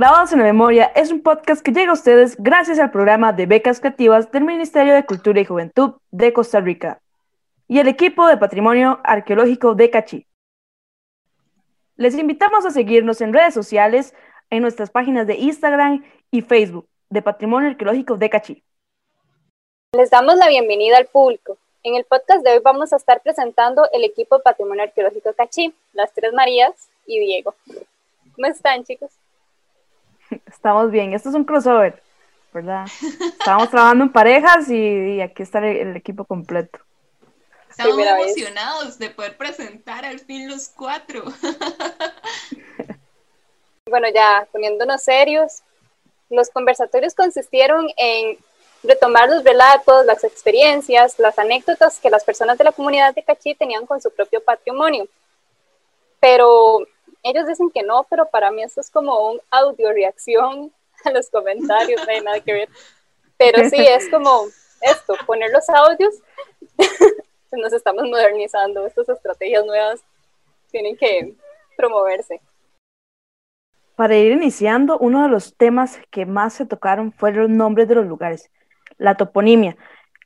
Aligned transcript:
Grabados 0.00 0.32
en 0.32 0.38
la 0.38 0.46
Memoria 0.46 0.90
es 0.96 1.12
un 1.12 1.20
podcast 1.20 1.62
que 1.62 1.72
llega 1.72 1.90
a 1.90 1.92
ustedes 1.92 2.34
gracias 2.38 2.78
al 2.78 2.90
programa 2.90 3.34
de 3.34 3.44
becas 3.44 3.80
creativas 3.80 4.32
del 4.32 4.44
Ministerio 4.44 4.94
de 4.94 5.04
Cultura 5.04 5.38
y 5.42 5.44
Juventud 5.44 5.96
de 6.10 6.32
Costa 6.32 6.58
Rica 6.58 7.02
y 7.68 7.80
el 7.80 7.86
equipo 7.86 8.26
de 8.26 8.38
Patrimonio 8.38 8.98
Arqueológico 9.04 9.74
de 9.74 9.90
Cachí. 9.90 10.26
Les 11.96 12.14
invitamos 12.14 12.64
a 12.64 12.70
seguirnos 12.70 13.20
en 13.20 13.34
redes 13.34 13.52
sociales, 13.52 14.14
en 14.48 14.62
nuestras 14.62 14.88
páginas 14.88 15.26
de 15.26 15.34
Instagram 15.34 16.02
y 16.30 16.40
Facebook 16.40 16.88
de 17.10 17.20
Patrimonio 17.20 17.68
Arqueológico 17.68 18.16
de 18.16 18.30
Cachí. 18.30 18.64
Les 19.94 20.08
damos 20.08 20.36
la 20.36 20.48
bienvenida 20.48 20.96
al 20.96 21.08
público. 21.08 21.58
En 21.82 21.94
el 21.94 22.04
podcast 22.04 22.42
de 22.42 22.52
hoy 22.52 22.60
vamos 22.64 22.94
a 22.94 22.96
estar 22.96 23.20
presentando 23.20 23.86
el 23.92 24.04
equipo 24.04 24.38
de 24.38 24.44
Patrimonio 24.44 24.82
Arqueológico 24.82 25.34
Cachí, 25.34 25.74
las 25.92 26.10
tres 26.14 26.32
Marías 26.32 26.88
y 27.04 27.20
Diego. 27.20 27.54
¿Cómo 28.34 28.46
están, 28.46 28.82
chicos? 28.82 29.19
Estamos 30.46 30.90
bien, 30.90 31.14
esto 31.14 31.28
es 31.28 31.34
un 31.34 31.44
crossover, 31.44 32.02
¿verdad? 32.52 32.86
Estábamos 33.38 33.70
trabajando 33.70 34.04
en 34.04 34.12
parejas 34.12 34.70
y, 34.70 35.20
aquí 35.20 35.42
está 35.42 35.58
el, 35.58 35.96
equipo 35.96 36.24
completo. 36.24 36.78
Estamos 37.68 37.98
emocionados 37.98 38.98
de 38.98 39.10
poder 39.10 39.36
presentar 39.36 40.04
al 40.04 40.18
fin 40.18 40.48
los 40.48 40.68
cuatro. 40.68 41.24
bueno, 43.86 44.08
ya 44.12 44.46
poniéndonos 44.52 45.02
serios, 45.02 45.62
los 46.28 46.50
conversatorios 46.50 47.14
consistieron 47.14 47.88
en 47.96 48.36
retomar 48.82 49.28
los 49.28 49.44
relatos, 49.44 50.06
las 50.06 50.24
experiencias, 50.24 51.18
las 51.18 51.38
anécdotas 51.38 52.00
que 52.00 52.10
las 52.10 52.24
personas 52.24 52.58
de 52.58 52.64
la 52.64 52.72
comunidad 52.72 53.14
de 53.14 53.22
Cachí 53.22 53.54
tenían 53.54 53.86
con 53.86 54.00
su 54.00 54.10
propio 54.10 54.42
patrimonio. 54.42 55.06
Pero 56.18 56.86
ellos 57.22 57.46
dicen 57.46 57.70
que 57.70 57.82
no, 57.82 58.06
pero 58.08 58.26
para 58.28 58.50
mí 58.50 58.62
esto 58.62 58.80
es 58.80 58.90
como 58.90 59.30
un 59.30 59.40
audio 59.50 59.92
reacción 59.92 60.72
a 61.04 61.10
los 61.10 61.30
comentarios, 61.30 62.00
no 62.04 62.12
hay 62.12 62.20
nada 62.20 62.40
que 62.40 62.52
ver. 62.52 62.68
Pero 63.36 63.68
sí, 63.70 63.78
es 63.78 64.08
como 64.10 64.46
esto, 64.82 65.14
poner 65.26 65.50
los 65.50 65.68
audios, 65.68 66.14
nos 67.52 67.72
estamos 67.72 68.04
modernizando, 68.04 68.86
estas 68.86 69.08
estrategias 69.08 69.64
nuevas 69.64 70.00
tienen 70.70 70.96
que 70.96 71.34
promoverse. 71.76 72.40
Para 73.96 74.16
ir 74.16 74.32
iniciando, 74.32 74.98
uno 74.98 75.22
de 75.22 75.28
los 75.28 75.56
temas 75.56 75.98
que 76.10 76.24
más 76.24 76.54
se 76.54 76.66
tocaron 76.66 77.12
fueron 77.12 77.42
los 77.42 77.50
nombres 77.50 77.88
de 77.88 77.96
los 77.96 78.06
lugares, 78.06 78.50
la 78.96 79.16
toponimia, 79.16 79.76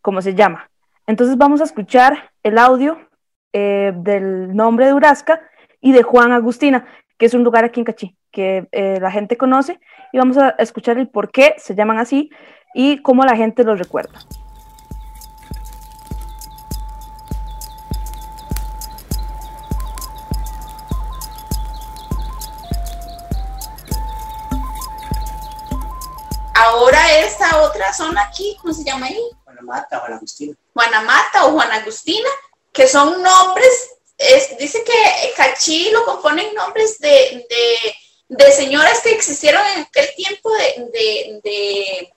como 0.02 0.22
se 0.22 0.34
llama. 0.34 0.70
Entonces 1.06 1.36
vamos 1.36 1.60
a 1.60 1.64
escuchar 1.64 2.32
el 2.42 2.58
audio 2.58 2.98
eh, 3.52 3.92
del 3.96 4.54
nombre 4.54 4.86
de 4.86 4.94
Urasca 4.94 5.40
y 5.84 5.92
de 5.92 6.02
Juan 6.02 6.32
Agustina, 6.32 6.86
que 7.18 7.26
es 7.26 7.34
un 7.34 7.44
lugar 7.44 7.62
aquí 7.66 7.78
en 7.78 7.84
Cachí, 7.84 8.16
que 8.32 8.66
eh, 8.72 8.98
la 9.02 9.10
gente 9.10 9.36
conoce, 9.36 9.78
y 10.14 10.18
vamos 10.18 10.38
a 10.38 10.48
escuchar 10.58 10.96
el 10.96 11.08
por 11.08 11.30
qué 11.30 11.54
se 11.58 11.74
llaman 11.74 11.98
así 11.98 12.30
y 12.72 13.02
cómo 13.02 13.22
la 13.22 13.36
gente 13.36 13.64
los 13.64 13.78
recuerda. 13.78 14.18
Ahora 26.54 27.18
esta 27.18 27.58
otra 27.58 27.92
zona 27.92 28.22
aquí, 28.22 28.56
¿cómo 28.58 28.72
se 28.72 28.84
llama 28.84 29.04
ahí? 29.04 29.20
Juanamata, 29.44 29.98
Juan 29.98 30.12
Agustina. 30.14 30.54
Juanamata 30.72 31.44
o 31.44 31.52
Juan 31.52 31.70
Agustina, 31.72 32.30
que 32.72 32.88
son 32.88 33.22
nombres 33.22 33.94
dice 34.58 34.84
que 34.84 35.32
Cachí 35.36 35.90
lo 35.90 36.04
componen 36.04 36.54
nombres 36.54 36.98
de, 36.98 37.46
de, 38.28 38.52
señoras 38.52 39.00
que 39.00 39.12
existieron 39.12 39.62
en 39.74 39.82
aquel 39.82 40.08
tiempo 40.14 40.50
de, 40.52 42.12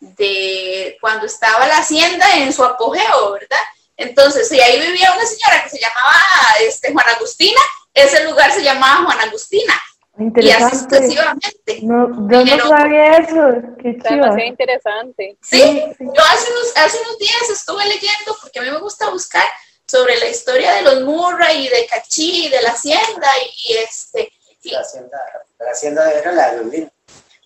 de, 0.00 0.98
cuando 1.00 1.26
estaba 1.26 1.66
la 1.66 1.78
hacienda 1.78 2.26
en 2.36 2.52
su 2.52 2.64
apogeo, 2.64 3.32
¿verdad? 3.32 3.58
Entonces, 3.96 4.48
si 4.48 4.60
ahí 4.60 4.80
vivía 4.80 5.12
una 5.12 5.26
señora 5.26 5.62
que 5.62 5.70
se 5.70 5.78
llamaba 5.78 6.14
este, 6.60 6.92
Juan 6.92 7.08
Agustina, 7.08 7.60
ese 7.92 8.24
lugar 8.24 8.52
se 8.52 8.62
llamaba 8.62 9.04
Juan 9.04 9.20
Agustina. 9.20 9.74
Y 10.16 10.50
así 10.50 10.76
sucesivamente. 10.76 11.80
No, 11.82 12.28
yo 12.30 12.56
no 12.56 12.68
sabía 12.68 13.16
eso. 13.16 13.36
Qué 13.82 13.98
chido. 13.98 14.38
interesante. 14.38 15.36
Sí, 15.42 15.82
yo 15.98 16.22
hace 16.22 16.52
unos, 16.52 16.72
hace 16.76 16.98
unos 17.00 17.18
días 17.18 17.50
estuve 17.50 17.84
leyendo, 17.86 18.36
porque 18.40 18.60
a 18.60 18.62
mí 18.62 18.70
me 18.70 18.78
gusta 18.78 19.10
buscar 19.10 19.44
sobre 19.86 20.16
la 20.18 20.28
historia 20.28 20.74
de 20.74 20.82
los 20.82 21.02
Murray 21.02 21.66
y 21.66 21.68
de 21.68 21.86
Cachí 21.86 22.46
y 22.46 22.48
de 22.48 22.62
la 22.62 22.70
hacienda 22.70 23.28
y, 23.66 23.74
este... 23.74 24.32
La, 24.64 24.80
hacienda, 24.80 25.18
la 25.58 25.70
hacienda 25.70 26.10
era 26.10 26.32
la 26.32 26.52
de 26.52 26.62
los 26.62 26.72
lindos. 26.72 26.92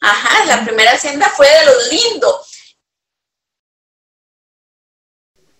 Ajá, 0.01 0.45
la 0.45 0.65
primera 0.65 0.93
hacienda 0.93 1.29
fue 1.31 1.49
de 1.49 1.67
los 1.67 1.93
lindos. 1.93 2.59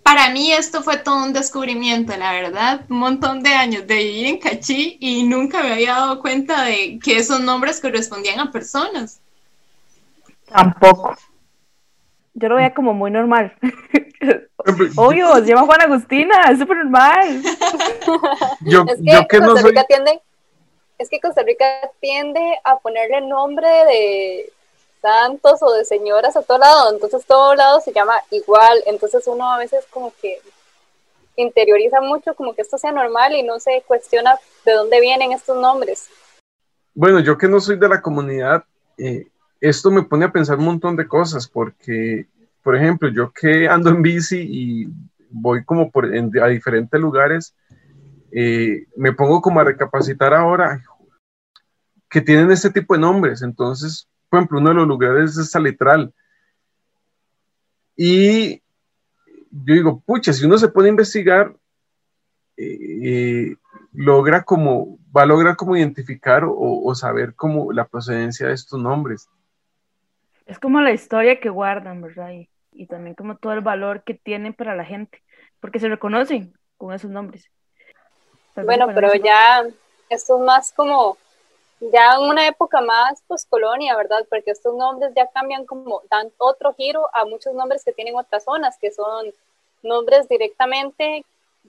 Para 0.05 0.31
mí 0.31 0.53
esto 0.53 0.83
fue 0.83 0.97
todo 0.97 1.23
un 1.25 1.33
descubrimiento, 1.33 2.17
la 2.17 2.33
verdad, 2.33 2.87
un 2.89 2.99
montón 2.99 3.43
de 3.43 3.51
años 3.51 3.87
de 3.87 3.97
vivir 3.97 4.27
en 4.27 4.39
Cachí 4.39 4.97
y 5.01 5.25
nunca 5.25 5.63
me 5.63 5.73
había 5.73 5.95
dado 5.95 6.21
cuenta 6.21 6.65
de 6.65 6.99
que 7.03 7.19
esos 7.19 7.41
nombres 7.41 7.81
correspondían 7.81 8.41
a 8.41 8.51
personas. 8.51 9.21
Tampoco. 10.47 11.17
Yo 12.35 12.49
lo 12.49 12.55
veía 12.55 12.73
como 12.73 12.95
muy 12.95 13.11
normal. 13.11 13.55
Obvio, 14.97 15.35
se 15.37 15.47
llama 15.47 15.67
Juan 15.67 15.81
Agustina, 15.83 16.51
es 16.51 16.59
súper 16.59 16.79
normal. 16.79 17.43
yo, 18.61 18.85
es 18.87 18.97
que, 18.97 19.13
yo 19.13 19.29
que 19.29 19.39
Costa 19.41 19.63
Rica 19.67 19.85
tiende, 19.85 20.21
es 20.99 21.09
que 21.09 21.21
Costa 21.21 21.43
Rica 21.43 21.65
tiende 22.01 22.61
a 22.65 22.79
ponerle 22.79 23.21
nombre 23.23 23.69
de 23.69 24.53
santos 25.01 25.63
o 25.63 25.73
de 25.73 25.85
señoras 25.85 26.37
a 26.37 26.43
todo 26.43 26.59
lado, 26.59 26.93
entonces 26.93 27.25
todo 27.25 27.55
lado 27.55 27.81
se 27.81 27.93
llama 27.93 28.15
igual, 28.31 28.83
entonces 28.87 29.27
uno 29.27 29.51
a 29.51 29.59
veces 29.59 29.87
como 29.91 30.13
que 30.21 30.39
interioriza 31.37 32.01
mucho 32.01 32.35
como 32.35 32.55
que 32.55 32.63
esto 32.63 32.79
sea 32.79 32.93
normal 32.93 33.33
y 33.35 33.43
no 33.43 33.61
se 33.61 33.83
cuestiona 33.87 34.37
de 34.65 34.73
dónde 34.73 35.01
vienen 35.01 35.33
estos 35.33 35.57
nombres. 35.57 36.09
Bueno, 36.95 37.21
yo 37.21 37.39
que 37.39 37.49
no 37.49 37.61
soy 37.61 37.79
de 37.79 37.89
la 37.89 38.03
comunidad, 38.03 38.65
eh, 38.99 39.29
esto 39.61 39.91
me 39.91 40.03
pone 40.03 40.25
a 40.25 40.33
pensar 40.33 40.59
un 40.59 40.65
montón 40.65 40.97
de 40.97 41.07
cosas, 41.07 41.47
porque 41.47 42.27
por 42.69 42.77
ejemplo, 42.77 43.09
yo 43.09 43.33
que 43.33 43.67
ando 43.67 43.89
en 43.89 44.03
bici 44.03 44.47
y 44.47 44.89
voy 45.31 45.65
como 45.65 45.91
por, 45.91 46.05
a 46.05 46.47
diferentes 46.49 47.01
lugares, 47.01 47.57
eh, 48.31 48.85
me 48.95 49.15
pongo 49.15 49.41
como 49.41 49.59
a 49.59 49.65
recapacitar 49.65 50.35
ahora 50.35 50.85
que 52.11 52.21
tienen 52.21 52.51
este 52.51 52.69
tipo 52.69 52.93
de 52.93 53.01
nombres. 53.01 53.41
Entonces, 53.41 54.07
por 54.29 54.41
ejemplo, 54.41 54.59
uno 54.59 54.69
de 54.69 54.75
los 54.75 54.87
lugares 54.87 55.39
es 55.39 55.51
Salitral. 55.51 56.13
Y 57.97 58.59
yo 59.51 59.73
digo, 59.73 60.01
pucha, 60.05 60.35
si 60.35 60.45
uno 60.45 60.59
se 60.59 60.69
puede 60.69 60.91
investigar, 60.91 61.57
eh, 62.59 63.57
logra 63.95 64.43
como, 64.43 64.99
va 65.17 65.23
a 65.23 65.27
lograr 65.27 65.57
como 65.57 65.75
identificar 65.75 66.43
o, 66.47 66.95
saber 66.95 67.35
como 67.35 67.73
la 67.73 67.89
procedencia 67.89 68.49
de 68.49 68.53
estos 68.53 68.79
nombres. 68.79 69.27
Es 70.45 70.59
como 70.59 70.83
la 70.83 70.93
historia 70.93 71.41
que 71.41 71.51
guardan, 71.51 72.01
¿verdad? 72.01 72.31
También 72.87 73.15
como 73.15 73.37
todo 73.37 73.53
el 73.53 73.61
valor 73.61 74.03
que 74.05 74.15
tienen 74.15 74.55
para 74.55 74.75
la 74.75 74.85
gente, 74.85 75.23
porque 75.61 75.81
se 75.81 75.89
reconocen 75.89 76.55
con 76.77 76.93
esos 76.93 77.11
nombres. 77.11 77.51
bueno, 78.55 78.87
pero 78.95 79.15
ya 79.15 79.67
esto 80.09 80.39
es 80.39 80.45
más 80.45 80.73
como, 80.73 81.17
ya 81.81 82.15
en 82.15 82.29
una 82.29 82.47
época 82.47 82.81
más 82.81 83.23
colonia, 83.49 83.97
¿verdad? 83.97 84.27
Porque 84.31 84.51
estos 84.51 84.75
nombres 84.75 85.13
ya 85.15 85.27
cambian 85.29 85.67
como, 85.67 86.03
dan 86.11 86.31
otro 86.39 86.75
giro 86.75 87.09
a 87.13 87.25
muchos 87.25 87.55
nombres 87.55 87.85
que 87.85 87.93
tienen 87.93 88.17
otras 88.17 88.45
zonas, 88.45 88.79
que 88.79 88.91
son 88.91 89.33
nombres 89.83 90.29
directamente 90.29 91.25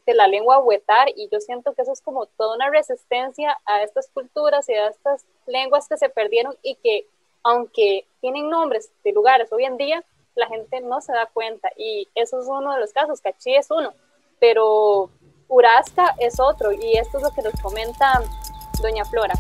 de 0.06 0.14
la 0.14 0.28
lengua 0.28 0.60
huetar, 0.60 1.10
y 1.16 1.28
yo 1.32 1.40
siento 1.40 1.74
que 1.74 1.82
eso 1.82 1.92
es 1.92 2.02
como 2.02 2.26
toda 2.26 2.56
una 2.56 2.70
resistencia 2.70 3.58
a 3.66 3.84
estas 3.84 4.08
culturas 4.10 4.68
y 4.70 4.74
a 4.74 4.88
estas 4.88 5.26
lenguas 5.46 5.88
que 5.88 5.98
se 5.98 6.10
perdieron 6.10 6.56
y 6.64 6.76
que 6.76 7.06
aunque 7.44 8.06
tienen 8.22 8.50
nombres 8.50 8.92
de 9.04 9.12
lugares 9.12 9.52
hoy 9.52 9.66
en 9.66 9.78
día, 9.78 10.04
la 10.36 10.48
gente 10.48 10.82
no 10.82 11.02
se 11.02 11.12
da 11.12 11.28
cuenta 11.34 11.70
y 11.78 12.08
eso 12.16 12.40
es 12.40 12.48
uno 12.48 12.74
de 12.74 12.80
los 12.80 12.94
casos, 12.94 13.22
Cachí 13.22 13.56
es 13.56 13.70
uno, 13.72 13.94
pero 14.40 15.10
Urasca 15.48 16.16
es 16.20 16.40
otro 16.40 16.72
y 16.72 16.98
esto 16.98 17.18
es 17.18 17.24
lo 17.24 17.32
que 17.32 17.42
nos 17.42 17.54
comenta 17.62 18.22
doña 18.82 19.04
Flora. 19.06 19.34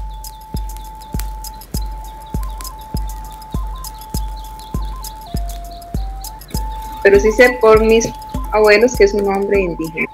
Pero 7.01 7.19
sí 7.19 7.31
sé 7.31 7.57
por 7.61 7.81
mis 7.81 8.09
abuelos 8.51 8.95
que 8.97 9.05
es 9.05 9.13
un 9.13 9.27
hombre 9.27 9.61
indígena. 9.61 10.11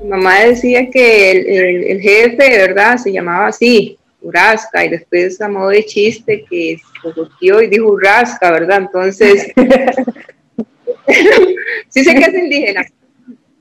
Mi 0.00 0.08
mamá 0.08 0.40
decía 0.40 0.88
que 0.90 1.30
el, 1.30 1.84
el 1.84 2.00
jefe, 2.00 2.58
¿verdad? 2.58 2.96
Se 2.96 3.12
llamaba 3.12 3.48
así, 3.48 3.98
Urasca, 4.20 4.84
y 4.84 4.88
después 4.88 5.40
a 5.40 5.48
modo 5.48 5.68
de 5.68 5.84
chiste 5.84 6.44
que 6.48 6.78
se 7.02 7.64
y 7.64 7.66
dijo 7.68 7.86
Urasca, 7.86 8.50
¿verdad? 8.50 8.78
Entonces, 8.78 9.52
sí 11.88 12.04
sé 12.04 12.14
que 12.14 12.24
es 12.24 12.34
indígena, 12.34 12.84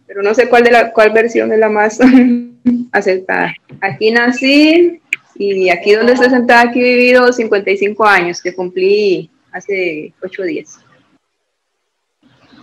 pero 0.08 0.24
no 0.24 0.34
sé 0.34 0.50
cuál, 0.50 0.64
de 0.64 0.72
la, 0.72 0.92
cuál 0.92 1.12
versión 1.12 1.52
es 1.52 1.60
la 1.60 1.70
más 1.70 2.00
aceptada. 2.92 3.54
Aquí 3.82 4.12
nací, 4.12 5.02
Y 5.36 5.70
aquí 5.70 5.94
donde 5.94 6.14
estoy 6.14 6.30
sentada, 6.30 6.70
aquí 6.70 6.80
he 6.80 6.96
vivido 6.96 7.32
55 7.32 8.06
años, 8.06 8.42
que 8.42 8.56
cumplí 8.56 9.30
hace 9.52 10.14
8 10.24 10.44
días. 10.44 10.80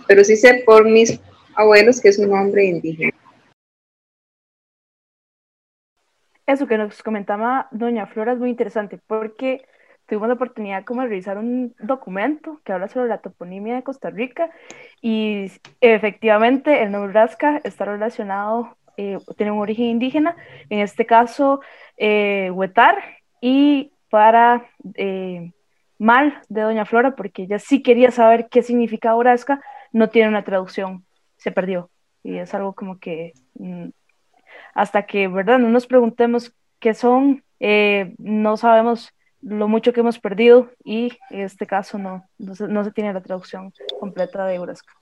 Pero 0.07 0.23
sí 0.23 0.35
sé 0.35 0.63
por 0.65 0.89
mis 0.89 1.19
abuelos 1.55 2.01
que 2.01 2.09
es 2.09 2.17
un 2.17 2.33
hombre 2.33 2.65
indígena. 2.65 3.12
Eso 6.45 6.67
que 6.67 6.77
nos 6.77 7.01
comentaba 7.03 7.67
doña 7.71 8.05
Flora 8.05 8.33
es 8.33 8.39
muy 8.39 8.49
interesante 8.49 8.99
porque 9.07 9.65
tuvimos 10.05 10.27
la 10.27 10.33
oportunidad 10.33 10.83
como 10.83 11.01
de 11.01 11.07
revisar 11.07 11.37
un 11.37 11.73
documento 11.79 12.59
que 12.63 12.73
habla 12.73 12.89
sobre 12.89 13.07
la 13.07 13.19
toponimia 13.19 13.75
de 13.75 13.83
Costa 13.83 14.09
Rica 14.09 14.51
y 15.01 15.51
efectivamente 15.79 16.83
el 16.83 16.91
Nebraska 16.91 17.61
está 17.63 17.85
relacionado, 17.85 18.77
eh, 18.97 19.17
tiene 19.37 19.53
un 19.53 19.59
origen 19.59 19.85
indígena, 19.85 20.35
en 20.69 20.79
este 20.79 21.05
caso 21.05 21.61
eh, 21.97 22.51
Huetar, 22.51 22.97
y 23.39 23.91
para 24.09 24.69
eh, 24.95 25.51
mal 25.97 26.41
de 26.49 26.61
doña 26.61 26.85
Flora, 26.85 27.15
porque 27.15 27.43
ella 27.43 27.59
sí 27.59 27.81
quería 27.81 28.11
saber 28.11 28.47
qué 28.49 28.61
significa 28.61 29.11
Nebraska, 29.11 29.61
no 29.91 30.09
tiene 30.09 30.29
una 30.29 30.43
traducción, 30.43 31.05
se 31.37 31.51
perdió. 31.51 31.89
Y 32.23 32.37
es 32.37 32.53
algo 32.53 32.73
como 32.73 32.99
que 32.99 33.33
mm, 33.55 33.89
hasta 34.73 35.05
que, 35.05 35.27
¿verdad? 35.27 35.59
No 35.59 35.69
nos 35.69 35.87
preguntemos 35.87 36.53
qué 36.79 36.93
son, 36.93 37.43
no 38.17 38.57
sabemos 38.57 39.13
lo 39.43 39.67
mucho 39.67 39.91
que 39.93 39.99
hemos 39.99 40.19
perdido 40.19 40.71
y 40.83 41.11
en 41.29 41.41
este 41.41 41.67
caso 41.67 41.97
no, 41.97 42.27
no 42.37 42.83
se, 42.83 42.91
tiene 42.91 43.13
la 43.13 43.21
traducción 43.21 43.73
completa 43.99 44.45
de 44.45 44.59
Urasca. 44.59 44.93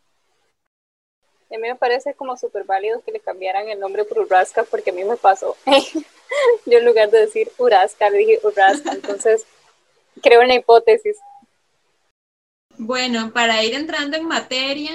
A 1.53 1.57
mí 1.57 1.68
me 1.68 1.75
parece 1.75 2.13
como 2.13 2.38
súper 2.38 2.63
válido 2.63 3.01
que 3.03 3.12
le 3.12 3.19
cambiaran 3.19 3.68
el 3.69 3.79
nombre 3.79 4.06
por 4.06 4.19
Urasca 4.19 4.63
porque 4.63 4.89
a 4.89 4.94
mí 4.94 5.03
me 5.03 5.18
pasó. 5.18 5.56
Yo 6.65 6.77
en 6.77 6.85
lugar 6.85 7.12
de 7.12 7.19
decir 7.19 7.51
Urasca 7.57 8.09
le 8.09 8.19
dije 8.19 8.39
Urasca, 8.44 8.94
entonces 8.94 9.45
creo 10.23 10.41
en 10.41 10.47
la 10.47 10.56
hipótesis. 10.56 11.18
Bueno, 12.77 13.31
para 13.33 13.63
ir 13.63 13.75
entrando 13.75 14.18
en 14.18 14.27
materia, 14.27 14.91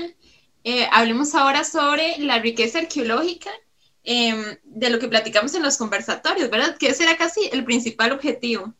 eh, 0.64 0.88
hablemos 0.90 1.34
ahora 1.34 1.62
sobre 1.62 2.19
la 2.19 2.40
riqueza 2.40 2.81
arqueológica 2.81 3.50
em, 4.06 4.56
de 4.62 4.88
lo 4.88 5.00
que 5.00 5.08
platicamos 5.08 5.53
en 5.55 5.64
los 5.64 5.76
conversatorios, 5.76 6.49
¿verdad? 6.49 6.76
Que 6.79 6.88
ese 6.88 7.03
era 7.03 7.17
casi 7.17 7.50
el 7.53 7.64
principal 7.64 8.12
objetivo. 8.12 8.73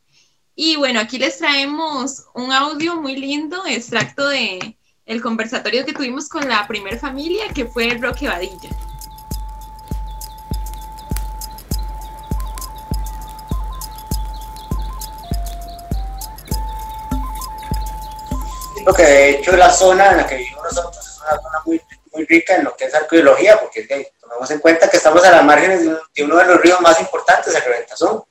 Y 0.55 0.77
bueno, 0.77 1.01
aquí 1.01 1.19
les 1.19 1.39
traemos 1.39 2.27
un 2.33 2.53
audio 2.53 2.97
muy 2.97 3.17
lindo, 3.17 3.67
extracto 3.67 4.29
de 4.29 4.79
el 5.05 5.21
conversatorio 5.21 5.85
que 5.85 5.93
tuvimos 5.93 6.29
con 6.29 6.49
la 6.49 6.67
primer 6.69 6.99
familia, 6.99 7.45
que 7.53 7.67
fue 7.67 7.89
Roque 8.01 8.29
Vadilla. 8.29 8.71
Lo 18.85 18.95
que 18.95 19.03
de 19.03 19.31
hecho 19.31 19.57
la 19.57 19.73
zona 19.73 20.13
en 20.13 20.17
la 20.19 20.27
que 20.29 20.37
vivimos 20.37 20.63
nosotros 20.63 21.05
es 21.05 21.21
una 21.21 21.43
zona 21.43 21.59
muy, 21.65 21.83
muy 22.13 22.25
rica 22.27 22.55
en 22.55 22.65
lo 22.65 22.77
que 22.77 22.85
es 22.85 22.95
arqueología, 22.95 23.61
porque 23.61 23.83
tomemos 24.37 24.51
en 24.51 24.61
cuenta 24.61 24.89
que 24.89 24.99
estamos 24.99 25.25
a 25.25 25.31
las 25.31 25.45
márgenes 25.45 25.85
de, 25.85 26.25
uno 26.25 26.37
de 26.37 26.45
los 26.45 26.61
ríos 26.61 26.81
más 26.81 27.01
importantes, 27.01 27.55
el 27.55 27.63
Reventazón 27.63 28.23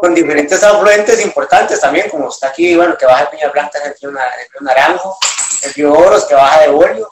con 0.00 0.14
diferentes 0.14 0.62
afluentes 0.62 1.20
importantes 1.20 1.80
también, 1.80 2.08
como 2.08 2.28
está 2.28 2.48
aquí, 2.48 2.76
bueno, 2.76 2.96
que 2.96 3.06
baja 3.06 3.24
de 3.24 3.30
Piña 3.30 3.48
Blanca 3.48 3.78
el 3.84 3.94
río, 4.00 4.12
Naranjo, 4.60 5.18
el 5.64 5.74
río 5.74 5.92
Oros 5.92 6.26
que 6.26 6.34
baja 6.34 6.60
de 6.60 6.68
Bolio, 6.68 7.10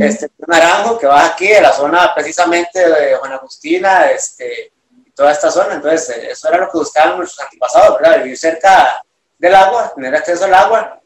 este 0.00 0.26
río 0.26 0.46
Naranjo 0.48 0.98
que 0.98 1.06
baja 1.06 1.26
aquí 1.26 1.46
de 1.46 1.60
la 1.60 1.72
zona 1.72 2.12
precisamente 2.14 2.80
de 2.80 3.14
Juan 3.16 3.32
Agustina, 3.32 4.10
este, 4.10 4.72
y 5.06 5.12
toda 5.12 5.30
esta 5.30 5.52
zona. 5.52 5.74
Entonces, 5.74 6.08
eso 6.08 6.48
era 6.48 6.58
lo 6.58 6.70
que 6.70 6.78
buscaban 6.78 7.16
nuestros 7.16 7.46
antepasados, 7.46 7.96
¿verdad? 8.00 8.24
Vivir 8.24 8.36
cerca 8.36 9.00
del 9.38 9.54
agua, 9.54 9.92
tener 9.94 10.16
acceso 10.16 10.46
al 10.46 10.54
agua. 10.54 11.00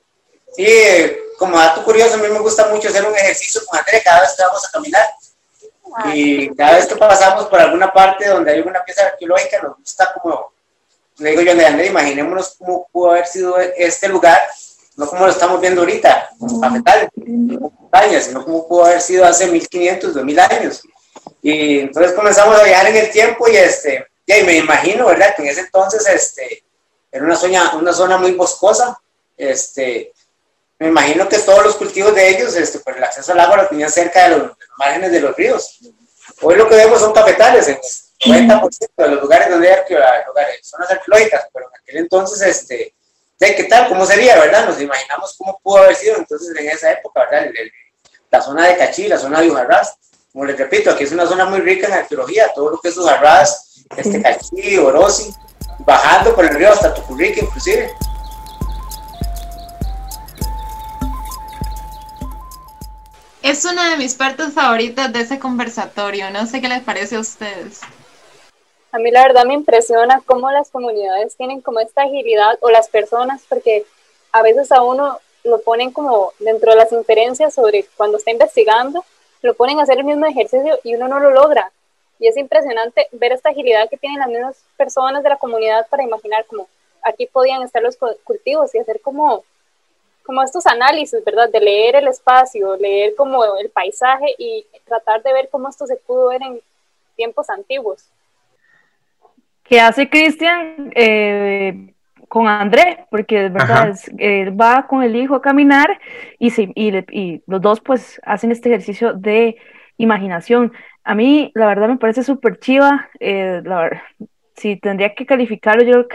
Y 0.57 0.67
como 1.39 1.59
dato 1.59 1.85
curioso, 1.85 2.15
a 2.15 2.17
mí 2.17 2.29
me 2.29 2.39
gusta 2.39 2.69
mucho 2.69 2.89
hacer 2.89 3.05
un 3.05 3.15
ejercicio 3.15 3.61
con 3.67 3.79
André 3.79 4.03
cada 4.03 4.23
vez 4.23 4.35
que 4.35 4.43
vamos 4.43 4.67
a 4.67 4.71
caminar. 4.71 5.07
Y 6.15 6.55
cada 6.55 6.77
vez 6.77 6.87
que 6.87 6.97
pasamos 6.97 7.47
por 7.47 7.61
alguna 7.61 7.93
parte 7.93 8.29
donde 8.29 8.51
hay 8.51 8.59
alguna 8.59 8.83
pieza 8.85 9.07
arqueológica, 9.07 9.61
nos 9.63 9.77
gusta 9.79 10.13
como 10.15 10.53
le 11.19 11.31
digo 11.31 11.43
yo, 11.43 11.53
André, 11.53 11.87
imaginémonos 11.87 12.57
cómo 12.59 12.89
pudo 12.91 13.11
haber 13.13 13.27
sido 13.27 13.59
este 13.59 14.09
lugar, 14.09 14.41
no 14.97 15.07
como 15.07 15.27
lo 15.27 15.33
estamos 15.33 15.61
viendo 15.61 15.83
ahorita, 15.83 16.31
como 16.39 16.61
cafetales, 16.61 18.25
sino 18.25 18.45
cómo 18.45 18.67
pudo 18.67 18.87
haber 18.87 19.01
sido 19.01 19.25
hace 19.25 19.47
1500, 19.47 20.15
2000 20.15 20.41
años. 20.41 20.83
Y 21.43 21.81
entonces 21.81 22.13
comenzamos 22.13 22.59
a 22.59 22.65
viajar 22.65 22.87
en 22.87 22.97
el 22.97 23.11
tiempo 23.11 23.49
y, 23.49 23.57
este, 23.57 24.07
y 24.27 24.43
me 24.45 24.57
imagino, 24.57 25.07
¿verdad? 25.07 25.35
Que 25.37 25.43
en 25.43 25.49
ese 25.49 25.61
entonces 25.61 26.07
este, 26.09 26.65
era 27.11 27.25
una 27.25 27.37
zona, 27.37 27.75
una 27.77 27.93
zona 27.93 28.17
muy 28.17 28.33
boscosa. 28.33 28.99
Este, 29.37 30.12
me 30.79 30.89
imagino 30.89 31.29
que 31.29 31.39
todos 31.39 31.65
los 31.65 31.77
cultivos 31.77 32.15
de 32.15 32.29
ellos, 32.29 32.55
este, 32.57 32.81
pues 32.81 32.97
el 32.97 33.05
acceso 33.05 33.33
al 33.33 33.41
agua 33.41 33.59
lo 33.59 33.69
tenían 33.69 33.91
cerca 33.91 34.25
de 34.25 34.31
los, 34.31 34.41
de 34.43 34.47
los 34.47 34.79
márgenes 34.79 35.13
de 35.13 35.21
los 35.21 35.37
ríos. 35.37 35.79
Hoy 36.41 36.57
lo 36.57 36.69
que 36.69 36.75
vemos 36.75 37.01
son 37.01 37.13
cafetales, 37.13 37.69
90% 38.25 38.89
de 38.97 39.09
los 39.09 39.23
lugares 39.23 39.51
donde 39.51 39.71
hay 39.71 39.81
lugares, 40.27 40.61
zonas 40.63 40.91
arqueológicas, 40.91 41.49
pero 41.53 41.67
en 41.67 41.81
aquel 41.81 41.97
entonces, 41.99 42.41
este, 42.43 42.95
¿qué 43.39 43.65
tal? 43.65 43.89
¿Cómo 43.89 44.07
sería, 44.07 44.39
verdad? 44.39 44.67
Nos 44.67 44.81
imaginamos 44.81 45.35
cómo 45.37 45.59
pudo 45.63 45.79
haber 45.79 45.97
sido 45.97 46.17
entonces 46.17 46.57
en 46.57 46.69
esa 46.69 46.93
época, 46.93 47.29
¿verdad? 47.31 47.51
la 48.31 48.41
zona 48.41 48.67
de 48.67 48.77
Cachí, 48.77 49.09
la 49.09 49.19
zona 49.19 49.41
de 49.41 49.51
Ujarrás, 49.51 49.97
como 50.33 50.47
les 50.47 50.57
repito, 50.57 50.91
aquí 50.91 51.05
es 51.05 51.13
una 51.13 51.27
zona 51.27 51.45
muy 51.45 51.61
rica 51.61 51.87
en 51.87 51.93
arqueología, 51.93 52.51
todo 52.55 52.71
lo 52.71 52.81
que 52.81 52.89
es 52.89 52.97
Ujarrás, 52.97 53.85
este 53.97 54.23
Cachí, 54.23 54.79
Orosi, 54.79 55.35
bajando 55.81 56.35
por 56.35 56.47
el 56.47 56.55
río 56.55 56.73
hasta 56.73 56.95
Tucurrique 56.95 57.41
inclusive. 57.41 57.93
Es 63.43 63.65
una 63.65 63.91
de 63.91 63.97
mis 63.97 64.15
partes 64.15 64.53
favoritas 64.53 65.13
de 65.13 65.21
ese 65.21 65.41
conversatorio, 65.41 66.31
no 66.31 66.47
sé 66.47 66.61
qué 66.61 66.69
les 66.69 66.83
parece 66.83 67.17
a 67.17 67.21
ustedes. 67.21 67.81
A 68.93 68.99
mí 68.99 69.11
la 69.11 69.23
verdad 69.23 69.45
me 69.45 69.55
impresiona 69.55 70.23
cómo 70.25 70.51
las 70.53 70.71
comunidades 70.71 71.37
tienen 71.37 71.61
como 71.61 71.81
esta 71.81 72.03
agilidad 72.03 72.59
o 72.61 72.71
las 72.71 72.89
personas, 72.89 73.43
porque 73.49 73.85
a 74.31 74.43
veces 74.43 74.71
a 74.71 74.83
uno 74.83 75.19
lo 75.45 75.61
ponen 75.63 75.91
como 75.91 76.33
dentro 76.39 76.71
de 76.71 76.77
las 76.77 76.93
inferencias 76.93 77.55
sobre 77.55 77.85
cuando 77.97 78.19
está 78.19 78.31
investigando, 78.31 79.05
lo 79.43 79.55
ponen 79.55 79.81
a 79.81 79.83
hacer 79.83 79.99
el 79.99 80.05
mismo 80.05 80.27
ejercicio 80.27 80.79
y 80.85 80.95
uno 80.95 81.09
no 81.09 81.19
lo 81.19 81.31
logra. 81.31 81.73
Y 82.21 82.29
es 82.29 82.37
impresionante 82.37 83.09
ver 83.11 83.33
esta 83.33 83.51
agilidad 83.51 83.89
que 83.89 83.97
tienen 83.97 84.21
las 84.21 84.29
mismas 84.29 84.57
personas 84.77 85.25
de 85.25 85.31
la 85.31 85.37
comunidad 85.37 85.89
para 85.89 86.05
imaginar 86.05 86.47
como 86.47 86.69
aquí 87.03 87.27
podían 87.27 87.63
estar 87.63 87.83
los 87.83 87.97
cultivos 88.23 88.73
y 88.75 88.79
hacer 88.79 89.01
como, 89.01 89.43
como 90.25 90.43
estos 90.43 90.67
análisis, 90.67 91.25
¿verdad? 91.25 91.51
De 91.51 91.61
leer 91.61 91.97
el 91.97 92.09
espacio, 92.09 92.77
leer 92.77 93.15
como 93.15 93.45
el 93.57 93.71
paisaje 93.71 94.27
y 94.39 94.67
tratar 94.85 95.23
de 95.23 95.33
ver 95.33 95.49
cómo 95.51 95.69
esto 95.69 95.87
se 95.87 95.97
pudo 95.97 96.29
ver 96.29 96.43
en 96.43 96.61
tiempos 97.17 97.51
antiguos 97.51 98.09
que 99.73 99.81
hace 99.81 100.11
Cristian 100.11 100.93
eh, 100.95 101.95
con 102.29 102.47
André, 102.47 103.07
porque 103.11 103.45
de 103.45 103.49
verdad 103.49 103.95
va 104.51 104.87
con 104.87 105.03
el 105.03 105.17
hijo 105.17 105.35
a 105.35 105.41
caminar 105.41 105.99
y, 106.39 106.53
y, 106.75 107.43
los 107.47 107.61
dos 107.61 107.81
pues 107.81 108.21
hacen 108.25 108.51
este 108.51 108.69
ejercicio 108.69 109.15
de 109.15 109.57
imaginación. 109.97 110.75
A 111.05 111.15
mí 111.15 111.53
la 111.55 111.67
verdad 111.67 111.89
me 111.89 111.97
parece 111.97 112.23
súper 112.23 112.59
chiva, 112.59 113.09
eh, 113.19 113.63
si 114.57 114.77
tendría 114.77 115.15
que 115.15 115.27
calificarlo, 115.27 115.83
yo 115.85 116.07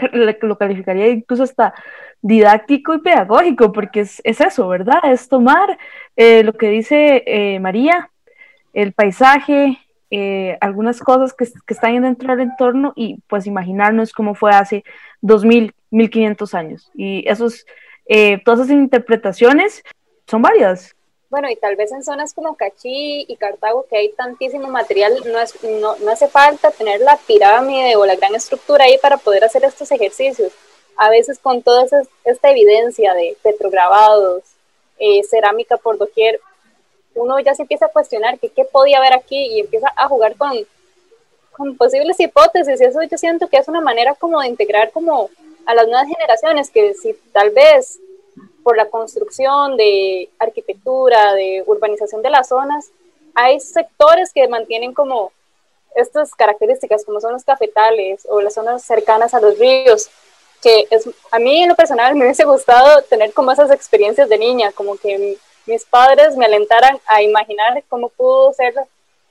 lo 0.42 0.58
calificaría 0.58 1.08
incluso 1.08 1.42
hasta 1.42 1.74
didáctico 2.22 2.94
y 2.94 3.00
pedagógico, 3.00 3.72
porque 3.72 4.00
es, 4.00 4.20
eso, 4.24 4.68
¿verdad? 4.68 5.00
Es 5.04 5.28
tomar 5.28 5.78
eh, 6.16 6.42
lo 6.42 6.52
que 6.52 6.68
dice 6.68 7.58
María, 7.60 8.10
el 8.72 8.92
paisaje, 8.92 9.78
eh, 10.10 10.56
algunas 10.62 11.00
cosas 11.00 11.34
que, 11.34 11.44
que, 11.44 11.74
están 11.74 12.00
dentro 12.00 12.34
del 12.34 12.48
entorno 12.48 12.94
y 12.96 13.20
pues 13.26 13.46
imaginarnos 13.46 14.12
cómo 14.12 14.34
fue 14.34 14.52
hace 14.52 14.82
2000, 15.20 15.74
1500 15.90 16.54
años. 16.54 16.90
Y 16.94 17.28
esos, 17.28 17.66
eh, 18.06 18.40
todas 18.44 18.60
esas 18.60 18.72
interpretaciones 18.72 19.82
son 20.26 20.40
varias. 20.40 20.96
Bueno, 21.30 21.50
y 21.50 21.56
tal 21.56 21.76
vez 21.76 21.92
en 21.92 22.02
zonas 22.02 22.32
como 22.32 22.56
Cachí 22.56 23.26
y 23.28 23.36
Cartago, 23.36 23.86
que 23.88 23.98
hay 23.98 24.08
tantísimo 24.12 24.68
material, 24.68 25.14
no, 25.26 25.38
es, 25.38 25.62
no, 25.62 25.96
no 25.96 26.10
hace 26.10 26.26
falta 26.26 26.70
tener 26.70 27.02
la 27.02 27.18
pirámide 27.18 27.96
o 27.96 28.06
la 28.06 28.16
gran 28.16 28.34
estructura 28.34 28.84
ahí 28.84 28.96
para 28.96 29.18
poder 29.18 29.44
hacer 29.44 29.62
estos 29.64 29.90
ejercicios. 29.92 30.52
A 30.96 31.10
veces 31.10 31.38
con 31.38 31.62
toda 31.62 31.84
esta 32.24 32.50
evidencia 32.50 33.12
de 33.12 33.36
petrograbados, 33.42 34.42
eh, 34.98 35.22
cerámica 35.22 35.76
por 35.76 35.98
doquier, 35.98 36.40
uno 37.14 37.38
ya 37.40 37.54
se 37.54 37.62
empieza 37.62 37.86
a 37.86 37.92
cuestionar 37.92 38.38
que 38.38 38.48
qué 38.48 38.64
podía 38.64 38.98
haber 38.98 39.12
aquí 39.12 39.36
y 39.36 39.60
empieza 39.60 39.92
a 39.96 40.08
jugar 40.08 40.34
con, 40.36 40.52
con 41.52 41.76
posibles 41.76 42.18
hipótesis 42.20 42.80
y 42.80 42.84
eso 42.84 43.02
yo 43.02 43.18
siento 43.18 43.48
que 43.48 43.58
es 43.58 43.68
una 43.68 43.80
manera 43.82 44.14
como 44.14 44.40
de 44.40 44.48
integrar 44.48 44.92
como 44.92 45.28
a 45.66 45.74
las 45.74 45.86
nuevas 45.86 46.08
generaciones 46.08 46.70
que 46.70 46.94
si 46.94 47.12
tal 47.32 47.50
vez 47.50 47.98
por 48.68 48.76
la 48.76 48.90
construcción 48.90 49.78
de 49.78 50.28
arquitectura, 50.38 51.32
de 51.32 51.64
urbanización 51.66 52.20
de 52.20 52.28
las 52.28 52.48
zonas, 52.48 52.90
hay 53.34 53.60
sectores 53.60 54.30
que 54.30 54.46
mantienen 54.46 54.92
como 54.92 55.32
estas 55.94 56.34
características 56.34 57.02
como 57.02 57.18
son 57.18 57.32
los 57.32 57.44
cafetales 57.44 58.26
o 58.28 58.42
las 58.42 58.52
zonas 58.52 58.84
cercanas 58.84 59.32
a 59.32 59.40
los 59.40 59.58
ríos, 59.58 60.10
que 60.60 60.86
es, 60.90 61.08
a 61.30 61.38
mí 61.38 61.62
en 61.62 61.70
lo 61.70 61.76
personal 61.76 62.14
me 62.14 62.26
hubiese 62.26 62.44
gustado 62.44 63.00
tener 63.04 63.32
como 63.32 63.52
esas 63.52 63.70
experiencias 63.70 64.28
de 64.28 64.36
niña, 64.36 64.70
como 64.72 64.98
que 64.98 65.38
mis 65.64 65.84
padres 65.86 66.36
me 66.36 66.44
alentaran 66.44 67.00
a 67.06 67.22
imaginar 67.22 67.82
cómo 67.88 68.10
pudo 68.10 68.52
ser 68.52 68.74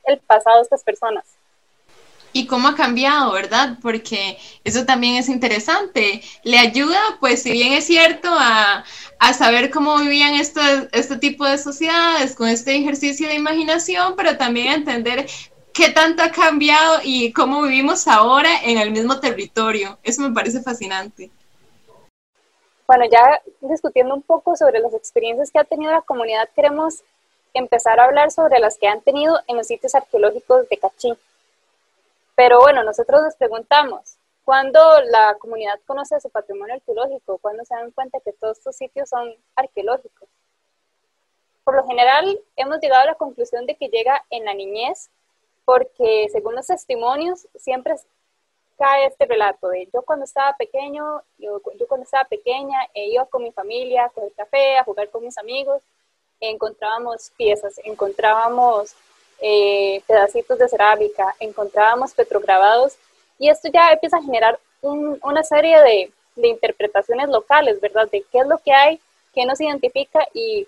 el 0.05 0.17
pasado 0.17 0.55
de 0.55 0.63
estas 0.63 0.83
personas 0.83 1.36
y 2.33 2.47
cómo 2.47 2.67
ha 2.67 2.75
cambiado, 2.75 3.31
¿verdad? 3.31 3.77
Porque 3.81 4.37
eso 4.63 4.85
también 4.85 5.15
es 5.15 5.29
interesante. 5.29 6.21
Le 6.43 6.57
ayuda, 6.57 6.99
pues 7.19 7.43
si 7.43 7.51
bien 7.51 7.73
es 7.73 7.85
cierto, 7.85 8.29
a, 8.31 8.83
saber 9.33 9.71
cómo 9.71 9.97
vivían 9.97 10.35
esto, 10.35 10.61
este 10.91 11.17
tipo 11.17 11.45
de 11.45 11.57
sociedades 11.57 12.35
con 12.35 12.47
este 12.47 12.75
ejercicio 12.75 13.27
de 13.27 13.35
imaginación, 13.35 14.15
pero 14.15 14.37
también 14.37 14.69
a 14.69 14.75
entender 14.75 15.27
qué 15.73 15.89
tanto 15.89 16.23
ha 16.23 16.31
cambiado 16.31 16.99
y 17.03 17.31
cómo 17.33 17.61
vivimos 17.61 18.07
ahora 18.07 18.49
en 18.63 18.77
el 18.77 18.91
mismo 18.91 19.19
territorio. 19.19 19.97
Eso 20.03 20.21
me 20.21 20.33
parece 20.33 20.61
fascinante. 20.61 21.29
Bueno, 22.87 23.03
ya 23.11 23.41
discutiendo 23.61 24.15
un 24.15 24.21
poco 24.21 24.55
sobre 24.55 24.79
las 24.79 24.93
experiencias 24.93 25.51
que 25.51 25.59
ha 25.59 25.65
tenido 25.65 25.91
la 25.91 26.01
comunidad, 26.01 26.47
queremos 26.55 27.03
empezar 27.53 27.99
a 27.99 28.05
hablar 28.05 28.31
sobre 28.31 28.59
las 28.59 28.77
que 28.77 28.87
han 28.87 29.01
tenido 29.01 29.39
en 29.47 29.57
los 29.57 29.67
sitios 29.67 29.93
arqueológicos 29.93 30.69
de 30.69 30.77
Cachín. 30.77 31.17
Pero 32.37 32.59
bueno, 32.59 32.83
nosotros 32.83 33.19
nos 33.23 33.35
preguntamos, 33.35 34.19
¿cuándo 34.45 34.79
la 35.05 35.35
comunidad 35.39 35.79
conoce 35.87 36.21
su 36.21 36.29
patrimonio 36.29 36.75
arqueológico? 36.75 37.39
¿Cuándo 37.39 37.65
se 37.65 37.73
dan 37.73 37.89
cuenta 37.89 38.19
que 38.19 38.31
todos 38.31 38.59
estos 38.59 38.75
sitios 38.75 39.09
son 39.09 39.33
arqueológicos? 39.55 40.29
Por 41.63 41.75
lo 41.75 41.87
general, 41.87 42.39
hemos 42.55 42.79
llegado 42.79 43.01
a 43.01 43.05
la 43.07 43.15
conclusión 43.15 43.65
de 43.65 43.75
que 43.75 43.87
llega 43.87 44.23
en 44.29 44.45
la 44.45 44.53
niñez, 44.53 45.09
porque 45.65 46.27
según 46.31 46.53
los 46.53 46.67
testimonios, 46.67 47.47
siempre 47.55 47.95
cae 48.77 49.07
este 49.07 49.25
relato 49.25 49.69
de 49.69 49.89
yo 49.91 50.03
cuando 50.03 50.25
estaba 50.25 50.55
pequeño, 50.57 51.23
yo, 51.39 51.59
yo 51.79 51.87
cuando 51.87 52.03
estaba 52.03 52.25
pequeña, 52.25 52.77
e 52.93 53.07
iba 53.07 53.25
con 53.25 53.41
mi 53.41 53.51
familia 53.51 54.05
a 54.05 54.09
coger 54.09 54.33
café, 54.33 54.77
a 54.77 54.83
jugar 54.83 55.09
con 55.09 55.23
mis 55.23 55.39
amigos, 55.39 55.81
encontrábamos 56.39 57.31
piezas, 57.35 57.81
encontrábamos 57.83 58.95
eh, 59.39 60.01
pedacitos 60.07 60.57
de 60.57 60.67
cerámica, 60.67 61.35
encontrábamos 61.39 62.13
petrograbados 62.13 62.97
y 63.39 63.49
esto 63.49 63.69
ya 63.71 63.91
empieza 63.91 64.17
a 64.17 64.23
generar 64.23 64.59
una 64.81 65.43
serie 65.43 65.79
de, 65.81 66.11
interpretaciones 66.35 67.29
locales, 67.29 67.81
¿verdad? 67.81 68.07
De 68.11 68.23
qué 68.31 68.39
es 68.39 68.47
lo 68.47 68.59
que 68.59 68.71
hay, 68.71 68.99
qué 69.33 69.43
nos 69.45 69.59
identifica 69.59 70.19
y 70.35 70.67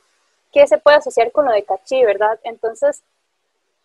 qué 0.52 0.66
se 0.66 0.80
puede 0.80 0.98
asociar 0.98 1.32
con 1.32 1.46
lo 1.46 1.52
de 1.52 1.64
Cachí, 1.64 2.04
¿verdad? 2.04 2.40
Entonces, 2.44 3.04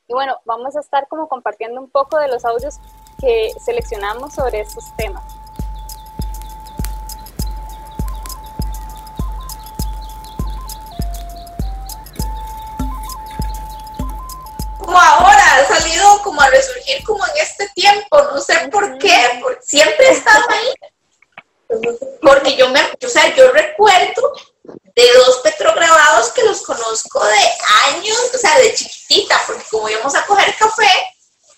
y 0.08 0.14
bueno, 0.14 0.38
vamos 0.46 0.76
a 0.76 0.80
estar 0.80 1.06
como 1.08 1.28
compartiendo 1.28 1.78
un 1.78 1.90
poco 1.90 2.18
de 2.18 2.28
los 2.28 2.44
audios 2.46 2.76
que 3.20 3.50
seleccionamos 3.62 4.32
sobre 4.34 4.60
estos 4.60 4.84
temas. 4.96 5.43
Ahora, 14.98 15.56
ha 15.56 15.66
salido 15.66 16.22
como 16.22 16.40
a 16.40 16.48
resurgir 16.48 17.02
como 17.04 17.24
en 17.26 17.32
este 17.42 17.68
tiempo, 17.74 18.22
no 18.22 18.40
sé 18.40 18.68
por 18.70 18.98
qué, 18.98 19.40
porque 19.42 19.62
siempre 19.62 20.10
estaba 20.10 20.44
ahí. 20.48 20.74
Porque 22.20 22.56
yo 22.56 22.68
me, 22.68 22.80
o 22.80 23.08
sea, 23.08 23.34
yo 23.34 23.50
recuerdo 23.50 24.32
de 24.62 25.12
dos 25.14 25.40
petrograbados 25.42 26.32
que 26.32 26.44
los 26.44 26.62
conozco 26.62 27.24
de 27.24 27.50
años, 27.88 28.30
o 28.34 28.38
sea, 28.38 28.58
de 28.58 28.74
chiquitita, 28.74 29.40
porque 29.46 29.64
como 29.70 29.88
íbamos 29.88 30.14
a 30.14 30.24
coger 30.24 30.54
café, 30.56 30.90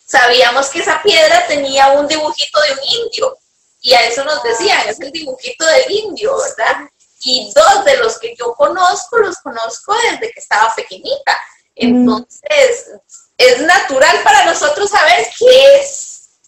sabíamos 0.07 0.69
que 0.69 0.81
esa 0.81 1.03
piedra 1.03 1.47
tenía 1.47 1.89
un 1.89 2.07
dibujito 2.07 2.61
de 2.63 2.73
un 2.73 2.79
indio, 2.85 3.37
y 3.81 3.95
a 3.95 4.07
eso 4.07 4.25
nos 4.25 4.43
decían, 4.43 4.89
es 4.89 4.99
el 5.01 5.13
dibujito 5.13 5.65
del 5.65 5.91
indio, 5.91 6.37
¿verdad? 6.37 6.89
Y 7.21 7.53
dos 7.55 7.85
de 7.85 7.97
los 7.99 8.19
que 8.19 8.35
yo 8.37 8.53
conozco, 8.55 9.19
los 9.19 9.39
conozco 9.39 9.95
desde 10.11 10.33
que 10.33 10.41
estaba 10.41 10.75
pequeñita. 10.75 11.39
Entonces, 11.75 12.41
es 12.43 13.26
natural 13.87 14.23
para 14.25 14.45
nosotros 14.45 14.91
saber 14.91 15.27
que 15.39 15.87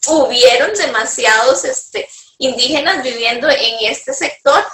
hubieron 0.09 0.73
demasiados 0.75 1.65
este, 1.65 2.09
indígenas 2.39 3.03
viviendo 3.03 3.49
en 3.49 3.77
este 3.83 4.13
sector, 4.13 4.65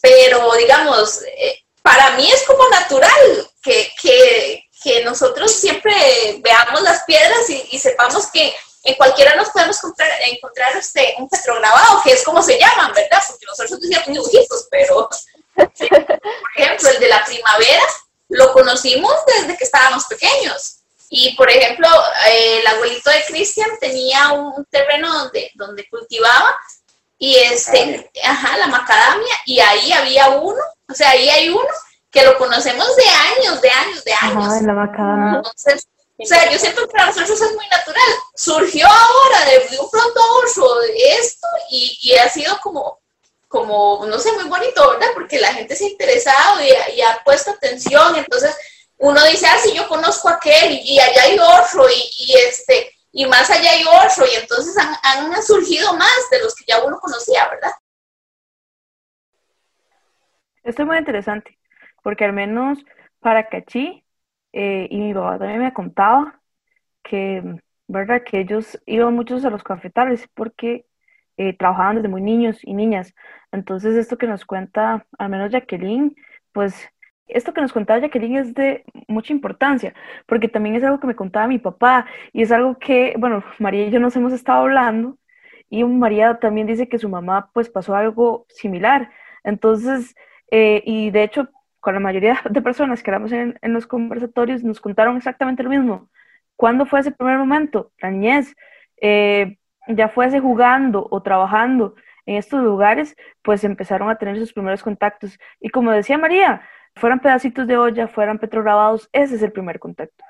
pero 0.00 0.54
digamos, 0.54 1.22
eh, 1.22 1.62
para 1.82 2.12
mí 2.16 2.30
es 2.30 2.42
como 2.44 2.68
natural 2.68 3.50
que, 3.62 3.90
que, 4.00 4.62
nosotros 5.04 5.52
siempre 5.52 5.92
veamos 6.38 6.80
las 6.82 7.02
piedras 7.04 7.50
y, 7.50 7.76
sepamos 7.76 8.28
que 8.28 8.54
en 8.84 8.94
cualquiera 8.94 9.34
nos 9.34 9.50
podemos 9.50 9.80
comprar, 9.80 10.08
encontrar 10.28 10.76
este, 10.76 11.16
un 11.18 11.28
petrograbado, 11.28 12.00
que 12.04 12.12
es 12.12 12.22
como 12.22 12.40
se 12.40 12.56
llaman, 12.56 12.92
¿verdad? 12.92 13.20
Porque 13.26 13.46
nosotros 13.46 13.80
decíamos 13.80 14.06
dibujitos, 14.06 14.68
pero, 14.70 15.08
por 15.56 15.70
ejemplo, 16.56 16.88
el 16.88 17.00
de 17.00 17.08
la 17.08 17.24
primavera 17.24 17.82
lo 18.28 18.52
conocimos 18.52 19.12
desde 19.26 19.56
que 19.56 19.64
estábamos 19.64 20.04
pequeños 20.06 20.75
y 21.08 21.34
por 21.36 21.48
ejemplo, 21.50 21.88
eh, 22.28 22.60
el 22.60 22.66
abuelito 22.66 23.10
de 23.10 23.24
Cristian 23.26 23.70
tenía 23.80 24.32
un 24.32 24.64
terreno 24.66 25.12
donde, 25.12 25.50
donde 25.54 25.88
cultivaba 25.88 26.56
y 27.18 27.36
este, 27.36 28.10
ajá, 28.22 28.58
la 28.58 28.66
macadamia, 28.66 29.34
y 29.46 29.58
ahí 29.60 29.92
había 29.92 30.28
uno, 30.30 30.60
o 30.88 30.94
sea, 30.94 31.10
ahí 31.10 31.28
hay 31.28 31.48
uno 31.48 31.68
que 32.10 32.24
lo 32.24 32.36
conocemos 32.36 32.86
de 32.96 33.04
años, 33.04 33.60
de 33.60 33.70
años, 33.70 34.04
de 34.04 34.12
años. 34.12 34.62
la 34.62 34.72
macadamia. 34.72 35.36
Entonces, 35.38 35.86
o 36.18 36.26
sea, 36.26 36.50
yo 36.50 36.58
siento 36.58 36.82
que 36.82 36.92
para 36.92 37.06
nosotros 37.06 37.40
es 37.40 37.54
muy 37.54 37.66
natural. 37.68 38.06
Surgió 38.34 38.86
ahora 38.86 39.44
de, 39.46 39.78
un 39.78 39.90
pronto 39.90 40.20
a 40.20 40.86
esto 41.20 41.46
y, 41.70 41.98
y, 42.02 42.14
ha 42.14 42.28
sido 42.28 42.58
como, 42.62 42.98
como, 43.48 44.06
no 44.06 44.18
sé, 44.18 44.32
muy 44.32 44.44
bonito, 44.44 44.90
¿verdad? 44.90 45.08
Porque 45.14 45.38
la 45.38 45.52
gente 45.52 45.76
se 45.76 45.84
ha 45.84 45.90
interesado 45.90 46.60
y, 46.62 46.96
y 46.96 47.02
ha 47.02 47.22
puesto 47.24 47.50
atención, 47.50 48.16
entonces 48.16 48.54
uno 48.98 49.24
dice, 49.30 49.46
ah, 49.46 49.58
sí, 49.58 49.74
yo 49.74 49.88
conozco 49.88 50.28
a 50.28 50.34
aquel 50.34 50.80
y, 50.82 50.98
allá 50.98 51.22
hay 51.24 51.38
otro 51.38 51.84
y, 51.88 52.34
este, 52.48 52.90
y 53.12 53.26
más 53.26 53.50
allá 53.50 53.70
hay 53.70 53.84
otro 53.84 54.24
y 54.26 54.40
entonces 54.40 54.76
han, 54.78 55.42
surgido 55.42 55.94
más 55.94 56.30
de 56.30 56.42
los 56.42 56.54
que 56.54 56.64
ya 56.66 56.82
uno 56.84 56.98
conocía, 56.98 57.48
¿verdad? 57.48 57.72
Esto 60.62 60.82
es 60.82 60.88
muy 60.88 60.96
interesante, 60.96 61.58
porque 62.02 62.24
al 62.24 62.32
menos 62.32 62.78
para 63.20 63.48
Cachí, 63.48 64.04
eh, 64.52 64.88
y 64.90 64.98
mi 64.98 65.14
papá 65.14 65.38
también 65.38 65.60
me 65.60 65.72
contaba 65.72 66.40
que, 67.02 67.42
¿verdad? 67.86 68.22
Que 68.24 68.40
ellos 68.40 68.80
iban 68.86 69.14
muchos 69.14 69.44
a 69.44 69.50
los 69.50 69.62
cafetales 69.62 70.26
porque 70.34 70.86
eh, 71.36 71.56
trabajaban 71.56 71.96
desde 71.96 72.08
muy 72.08 72.22
niños 72.22 72.58
y 72.62 72.74
niñas. 72.74 73.14
Entonces, 73.52 73.94
esto 73.96 74.16
que 74.16 74.26
nos 74.26 74.44
cuenta, 74.44 75.06
al 75.18 75.28
menos 75.28 75.52
Jacqueline, 75.52 76.16
pues 76.52 76.74
esto 77.28 77.52
que 77.52 77.60
nos 77.60 77.72
contaba 77.72 78.00
Jacqueline 78.00 78.36
es 78.36 78.54
de 78.54 78.84
mucha 79.08 79.32
importancia, 79.32 79.94
porque 80.26 80.48
también 80.48 80.76
es 80.76 80.84
algo 80.84 81.00
que 81.00 81.06
me 81.06 81.16
contaba 81.16 81.46
mi 81.46 81.58
papá 81.58 82.06
y 82.32 82.42
es 82.42 82.52
algo 82.52 82.78
que, 82.78 83.14
bueno, 83.18 83.44
María 83.58 83.86
y 83.86 83.90
yo 83.90 84.00
nos 84.00 84.16
hemos 84.16 84.32
estado 84.32 84.60
hablando 84.60 85.18
y 85.68 85.84
María 85.84 86.38
también 86.38 86.66
dice 86.66 86.88
que 86.88 86.98
su 86.98 87.08
mamá 87.08 87.50
pues 87.52 87.68
pasó 87.68 87.94
algo 87.96 88.46
similar. 88.48 89.10
Entonces, 89.44 90.14
eh, 90.50 90.82
y 90.84 91.10
de 91.10 91.24
hecho, 91.24 91.48
con 91.80 91.94
la 91.94 92.00
mayoría 92.00 92.40
de 92.50 92.62
personas 92.62 93.02
que 93.02 93.10
éramos 93.10 93.32
en, 93.32 93.58
los 93.62 93.86
conversatorios 93.86 94.62
nos 94.64 94.80
contaron 94.80 95.16
exactamente 95.16 95.62
lo 95.62 95.70
mismo. 95.70 96.08
¿Cuándo 96.56 96.86
fue 96.86 97.00
ese 97.00 97.12
primer 97.12 97.38
momento? 97.38 97.92
La 98.00 98.10
niñez. 98.10 98.54
Eh, 99.00 99.58
ya 99.88 100.08
fuese 100.08 100.40
jugando 100.40 101.06
o 101.10 101.22
trabajando 101.22 101.94
en 102.26 102.36
estos 102.36 102.62
lugares, 102.62 103.16
pues 103.42 103.62
empezaron 103.62 104.10
a 104.10 104.18
tener 104.18 104.36
sus 104.36 104.52
primeros 104.52 104.82
contactos. 104.82 105.38
Y 105.60 105.68
como 105.68 105.92
decía 105.92 106.18
María, 106.18 106.62
fueran 106.96 107.20
pedacitos 107.20 107.66
de 107.66 107.76
olla, 107.76 108.08
fueran 108.08 108.38
petrograbados, 108.38 109.08
ese 109.12 109.36
es 109.36 109.42
el 109.42 109.52
primer 109.52 109.78
contacto. 109.78 110.24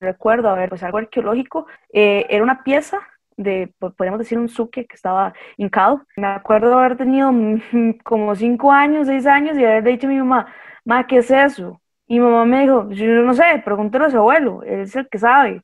Recuerdo, 0.00 0.48
a 0.48 0.54
ver, 0.54 0.68
pues 0.68 0.82
algo 0.82 0.98
arqueológico, 0.98 1.66
eh, 1.92 2.26
era 2.28 2.42
una 2.42 2.64
pieza 2.64 2.98
de, 3.36 3.72
podríamos 3.78 4.18
decir, 4.18 4.38
un 4.38 4.48
suque 4.48 4.86
que 4.86 4.96
estaba 4.96 5.32
hincado. 5.56 6.04
Me 6.16 6.26
acuerdo 6.26 6.78
haber 6.78 6.96
tenido 6.96 7.30
como 8.04 8.34
cinco 8.34 8.72
años, 8.72 9.06
seis 9.06 9.26
años 9.26 9.56
y 9.56 9.64
haber 9.64 9.84
dicho 9.84 10.06
a 10.08 10.10
mi 10.10 10.18
mamá, 10.18 10.46
ma, 10.84 11.06
¿qué 11.06 11.18
es 11.18 11.30
eso? 11.30 11.80
Y 12.06 12.18
mi 12.18 12.24
mamá 12.26 12.44
me 12.44 12.62
dijo, 12.62 12.90
yo 12.90 13.06
no 13.22 13.32
sé, 13.34 13.62
pregúntale 13.64 14.06
a 14.06 14.10
su 14.10 14.18
abuelo, 14.18 14.62
él 14.64 14.80
es 14.80 14.96
el 14.96 15.08
que 15.08 15.18
sabe. 15.18 15.62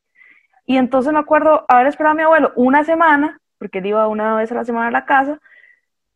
Y 0.67 0.76
entonces 0.76 1.12
me 1.12 1.19
acuerdo 1.19 1.64
haber 1.69 1.88
esperado 1.88 2.12
a 2.12 2.17
mi 2.17 2.23
abuelo 2.23 2.52
una 2.57 2.85
semana, 2.85 3.40
porque 3.59 3.78
él 3.78 3.87
iba 3.87 4.07
una 4.09 4.37
vez 4.37 4.52
a 4.52 4.57
la 4.57 4.64
semana 4.64 4.88
a 4.88 4.90
la 4.93 5.07
casa, 5.07 5.40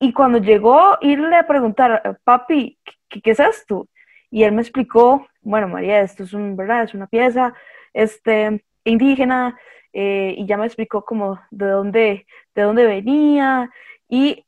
y 0.03 0.13
cuando 0.13 0.39
llegó, 0.39 0.99
irle 1.01 1.37
a 1.37 1.47
preguntar, 1.47 2.19
papi, 2.25 2.77
¿qué, 3.09 3.21
es 3.23 3.39
esto? 3.39 3.89
Y 4.33 4.43
él 4.43 4.51
me 4.51 4.61
explicó, 4.61 5.29
bueno, 5.43 5.69
María, 5.69 6.01
esto 6.01 6.25
es, 6.25 6.33
un, 6.33 6.57
¿verdad? 6.57 6.83
es 6.83 6.93
una 6.93 7.07
pieza 7.07 7.55
este, 7.93 8.65
indígena, 8.83 9.57
eh, 9.93 10.35
y 10.37 10.45
ya 10.45 10.57
me 10.57 10.67
explicó 10.67 11.05
como 11.05 11.41
de 11.53 11.67
dónde, 11.67 12.27
de 12.53 12.63
dónde 12.63 12.85
venía, 12.85 13.71
y 14.09 14.45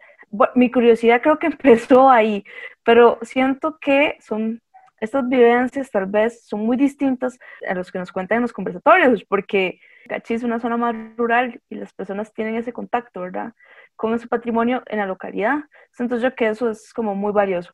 mi 0.57 0.73
curiosidad 0.73 1.23
creo 1.23 1.39
que 1.39 1.47
empezó 1.55 2.11
ahí, 2.11 2.43
pero 2.83 3.21
siento 3.23 3.79
que 3.79 4.17
son 4.19 4.61
estas 4.99 5.29
vivencias 5.29 5.89
tal 5.89 6.07
vez 6.07 6.45
son 6.49 6.67
muy 6.67 6.77
distintas 6.77 7.39
a 7.69 7.75
los 7.75 7.93
que 7.93 8.01
nos 8.01 8.11
cuentan 8.11 8.39
en 8.39 8.43
los 8.43 8.53
conversatorios, 8.53 9.23
porque 9.23 9.79
Gachi 10.07 10.35
es 10.35 10.43
una 10.43 10.59
zona 10.59 10.77
más 10.77 10.97
rural 11.17 11.61
y 11.71 11.77
las 11.77 11.93
personas 11.93 12.33
tienen 12.33 12.57
ese 12.57 12.73
contacto, 12.73 13.21
¿verdad? 13.21 13.53
Con 13.97 14.15
ese 14.15 14.27
patrimonio 14.27 14.83
en 14.87 14.99
la 14.99 15.07
localidad. 15.07 15.59
Entonces 15.99 16.23
yo 16.23 16.35
que 16.35 16.49
eso 16.49 16.71
es 16.71 16.93
como 16.93 17.15
muy 17.15 17.33
valioso. 17.33 17.73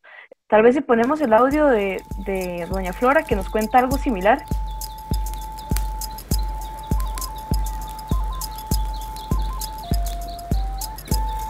Tal 0.48 0.62
vez 0.62 0.74
si 0.74 0.80
ponemos 0.80 1.20
el 1.20 1.32
audio 1.32 1.66
de, 1.66 2.02
de 2.26 2.66
Doña 2.68 2.92
Flora 2.92 3.22
que 3.22 3.36
nos 3.36 3.48
cuenta 3.48 3.78
algo 3.78 3.96
similar. 3.96 4.42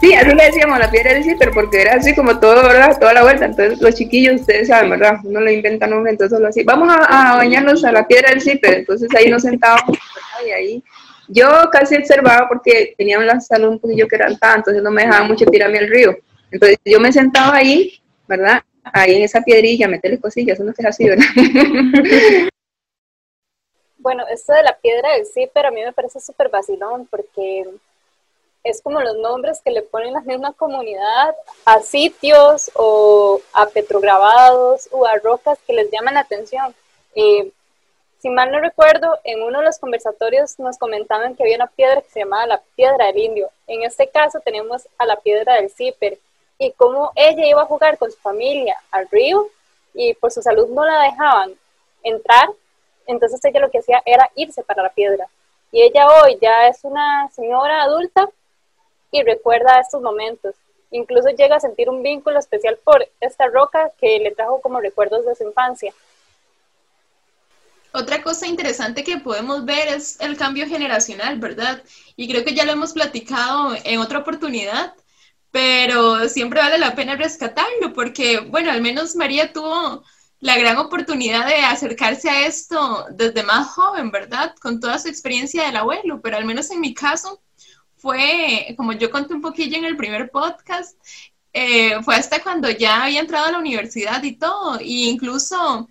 Sí, 0.01 0.15
así 0.15 0.33
le 0.33 0.45
decíamos 0.45 0.79
la 0.79 0.89
piedra 0.89 1.13
del 1.13 1.37
pero 1.37 1.51
porque 1.51 1.79
era 1.79 1.93
así 1.93 2.15
como 2.15 2.39
todo, 2.39 2.63
¿verdad? 2.63 2.97
Toda 2.99 3.13
la 3.13 3.21
vuelta. 3.21 3.45
Entonces, 3.45 3.79
los 3.79 3.93
chiquillos, 3.93 4.41
ustedes 4.41 4.67
saben, 4.67 4.89
¿verdad? 4.89 5.19
Uno 5.23 5.39
le 5.41 5.53
inventa 5.53 5.85
nombre, 5.85 6.11
entonces 6.11 6.35
solo 6.35 6.47
así. 6.47 6.63
Vamos 6.63 6.91
a, 6.91 7.35
bañarnos 7.35 7.85
a 7.85 7.91
la 7.91 8.07
piedra 8.07 8.31
del 8.31 8.59
pero 8.59 8.77
Entonces, 8.77 9.09
ahí 9.15 9.29
nos 9.29 9.43
sentábamos, 9.43 9.95
Y 10.43 10.49
ahí 10.49 10.83
yo 11.31 11.47
casi 11.71 11.95
observaba 11.95 12.47
porque 12.47 12.93
tenía 12.97 13.19
la 13.19 13.39
salud 13.39 13.69
un 13.69 13.79
poquillo 13.79 14.07
que 14.07 14.15
era 14.15 14.27
entonces 14.27 14.83
no 14.83 14.91
me 14.91 15.03
dejaba 15.03 15.25
mucho 15.25 15.45
tirarme 15.45 15.79
al 15.79 15.89
río. 15.89 16.17
Entonces, 16.51 16.77
yo 16.83 16.99
me 16.99 17.13
sentaba 17.13 17.55
ahí, 17.55 18.01
¿verdad? 18.27 18.61
Ahí 18.83 19.15
en 19.15 19.23
esa 19.23 19.41
piedrilla, 19.41 19.87
meterle 19.87 20.19
cosillas, 20.19 20.59
uno 20.59 20.73
que 20.73 20.81
es 20.81 20.87
así, 20.87 21.07
¿verdad? 21.07 21.25
Bueno, 23.97 24.23
esto 24.31 24.53
de 24.53 24.63
la 24.63 24.75
piedra 24.79 25.11
del 25.11 25.27
pero 25.53 25.67
a 25.67 25.71
mí 25.71 25.79
me 25.79 25.93
parece 25.93 26.19
súper 26.19 26.49
vacilón 26.49 27.05
porque 27.05 27.67
es 28.63 28.81
como 28.81 28.99
los 28.99 29.15
nombres 29.17 29.61
que 29.63 29.69
le 29.69 29.83
ponen 29.83 30.13
la 30.13 30.21
misma 30.21 30.53
comunidad 30.53 31.35
a 31.65 31.81
sitios 31.81 32.71
o 32.73 33.41
a 33.53 33.67
petrograbados 33.67 34.89
o 34.91 35.05
a 35.05 35.17
rocas 35.17 35.59
que 35.67 35.73
les 35.73 35.91
llaman 35.91 36.15
la 36.15 36.21
atención. 36.21 36.73
Si 38.21 38.29
mal 38.29 38.51
no 38.51 38.59
recuerdo, 38.59 39.17
en 39.23 39.41
uno 39.41 39.59
de 39.59 39.65
los 39.65 39.79
conversatorios 39.79 40.59
nos 40.59 40.77
comentaban 40.77 41.35
que 41.35 41.41
había 41.41 41.55
una 41.55 41.67
piedra 41.67 42.01
que 42.01 42.09
se 42.09 42.19
llamaba 42.19 42.45
la 42.45 42.61
piedra 42.75 43.07
del 43.07 43.17
indio. 43.17 43.49
En 43.65 43.81
este 43.81 44.07
caso 44.09 44.39
tenemos 44.39 44.87
a 44.99 45.07
la 45.07 45.15
piedra 45.15 45.55
del 45.55 45.71
zíper 45.71 46.19
y 46.59 46.71
cómo 46.73 47.11
ella 47.15 47.47
iba 47.47 47.63
a 47.63 47.65
jugar 47.65 47.97
con 47.97 48.11
su 48.11 48.17
familia 48.19 48.77
al 48.91 49.09
río 49.09 49.47
y 49.95 50.13
por 50.13 50.31
su 50.31 50.43
salud 50.43 50.69
no 50.69 50.85
la 50.85 51.01
dejaban 51.01 51.53
entrar, 52.03 52.47
entonces 53.07 53.43
ella 53.43 53.59
lo 53.59 53.71
que 53.71 53.79
hacía 53.79 54.03
era 54.05 54.29
irse 54.35 54.61
para 54.63 54.83
la 54.83 54.89
piedra. 54.89 55.27
Y 55.71 55.81
ella 55.81 56.07
hoy 56.07 56.37
ya 56.39 56.67
es 56.67 56.83
una 56.83 57.27
señora 57.31 57.81
adulta 57.81 58.29
y 59.09 59.23
recuerda 59.23 59.79
estos 59.79 60.01
momentos. 60.01 60.53
Incluso 60.91 61.29
llega 61.29 61.55
a 61.55 61.59
sentir 61.59 61.89
un 61.89 62.03
vínculo 62.03 62.37
especial 62.37 62.77
por 62.83 63.07
esta 63.19 63.47
roca 63.47 63.89
que 63.99 64.19
le 64.19 64.31
trajo 64.31 64.61
como 64.61 64.79
recuerdos 64.79 65.25
de 65.25 65.33
su 65.33 65.43
infancia. 65.43 65.91
Otra 67.93 68.21
cosa 68.23 68.47
interesante 68.47 69.03
que 69.03 69.17
podemos 69.17 69.65
ver 69.65 69.89
es 69.89 70.19
el 70.21 70.37
cambio 70.37 70.67
generacional, 70.67 71.39
¿verdad? 71.39 71.83
Y 72.15 72.27
creo 72.29 72.45
que 72.45 72.53
ya 72.53 72.63
lo 72.65 72.71
hemos 72.71 72.93
platicado 72.93 73.75
en 73.83 73.99
otra 73.99 74.19
oportunidad, 74.19 74.93
pero 75.51 76.29
siempre 76.29 76.61
vale 76.61 76.77
la 76.77 76.95
pena 76.95 77.15
rescatarlo 77.17 77.93
porque, 77.93 78.39
bueno, 78.39 78.71
al 78.71 78.81
menos 78.81 79.15
María 79.15 79.51
tuvo 79.51 80.03
la 80.39 80.57
gran 80.57 80.77
oportunidad 80.77 81.45
de 81.47 81.55
acercarse 81.55 82.29
a 82.29 82.45
esto 82.47 83.05
desde 83.11 83.43
más 83.43 83.67
joven, 83.69 84.09
¿verdad? 84.09 84.55
Con 84.61 84.79
toda 84.79 84.97
su 84.97 85.07
experiencia 85.09 85.65
del 85.65 85.75
abuelo, 85.77 86.21
pero 86.21 86.37
al 86.37 86.45
menos 86.45 86.71
en 86.71 86.79
mi 86.81 86.93
caso, 86.93 87.41
fue, 87.97 88.73
como 88.77 88.93
yo 88.93 89.11
conté 89.11 89.33
un 89.33 89.41
poquillo 89.41 89.77
en 89.77 89.85
el 89.85 89.97
primer 89.97 90.31
podcast, 90.31 90.97
eh, 91.53 92.01
fue 92.03 92.15
hasta 92.15 92.41
cuando 92.41 92.69
ya 92.69 93.03
había 93.03 93.19
entrado 93.19 93.47
a 93.47 93.51
la 93.51 93.59
universidad 93.59 94.23
y 94.23 94.37
todo, 94.37 94.79
e 94.79 94.85
incluso 94.85 95.87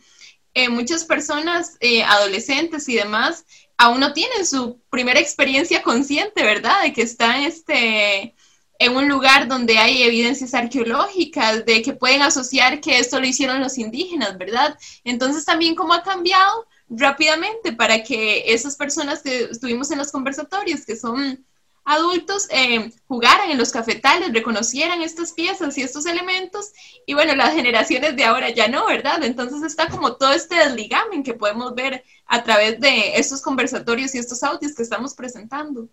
eh, 0.55 0.69
muchas 0.69 1.05
personas, 1.05 1.77
eh, 1.81 2.03
adolescentes 2.03 2.89
y 2.89 2.97
demás, 2.97 3.45
aún 3.77 4.01
no 4.01 4.13
tienen 4.13 4.47
su 4.47 4.81
primera 4.91 5.21
experiencia 5.21 5.83
consciente, 5.83 6.43
¿verdad? 6.43 6.83
De 6.83 6.93
que 6.93 7.03
están 7.03 7.43
este, 7.43 8.35
en 8.79 8.97
un 8.97 9.09
lugar 9.09 9.47
donde 9.47 9.79
hay 9.79 10.03
evidencias 10.03 10.55
arqueológicas, 10.55 11.65
de 11.65 11.83
que 11.83 11.93
pueden 11.93 12.23
asociar 12.23 12.81
que 12.81 12.99
esto 12.99 13.21
lo 13.21 13.27
hicieron 13.27 13.61
los 13.61 13.79
indígenas, 13.79 14.37
¿verdad? 14.39 14.79
Entonces 15.05 15.45
también 15.45 15.75
cómo 15.75 15.95
ha 15.95 16.03
cambiado 16.03 16.67
rápidamente 16.89 17.73
para 17.73 18.03
que 18.03 18.53
esas 18.53 18.77
personas 18.77 19.23
que 19.23 19.45
estuvimos 19.45 19.91
en 19.91 19.99
los 19.99 20.11
conversatorios, 20.11 20.85
que 20.85 20.97
son 20.97 21.45
adultos 21.85 22.47
eh, 22.51 22.91
jugaran 23.09 23.51
en 23.51 23.59
los 23.59 23.73
cafetales, 23.73 24.33
reconocieran 24.33 25.03
estas 25.03 25.33
piezas 25.33 25.77
y 25.77 25.83
estos 25.83 26.07
elementos, 26.07 26.73
y 27.07 27.15
bueno, 27.15 27.35
las 27.35 27.55
generaciones 27.55 28.17
de 28.17 28.25
ahora 28.25 28.51
ya 28.51 28.69
no, 28.69 28.87
¿verdad? 28.87 29.23
Entonces 29.23 29.63
está 29.63 29.89
como 29.89 30.17
todo 30.17 30.33
este 30.33 30.57
desligamen 30.57 31.23
que 31.23 31.35
podemos 31.35 31.75
ver 31.75 32.05
a 32.27 32.43
través 32.43 32.81
de 32.81 33.17
estos 33.17 33.43
conversatorios 33.43 34.15
y 34.15 34.19
estos 34.19 34.43
audios 34.43 34.75
que 34.75 34.83
estamos 34.83 35.15
presentando. 35.15 35.89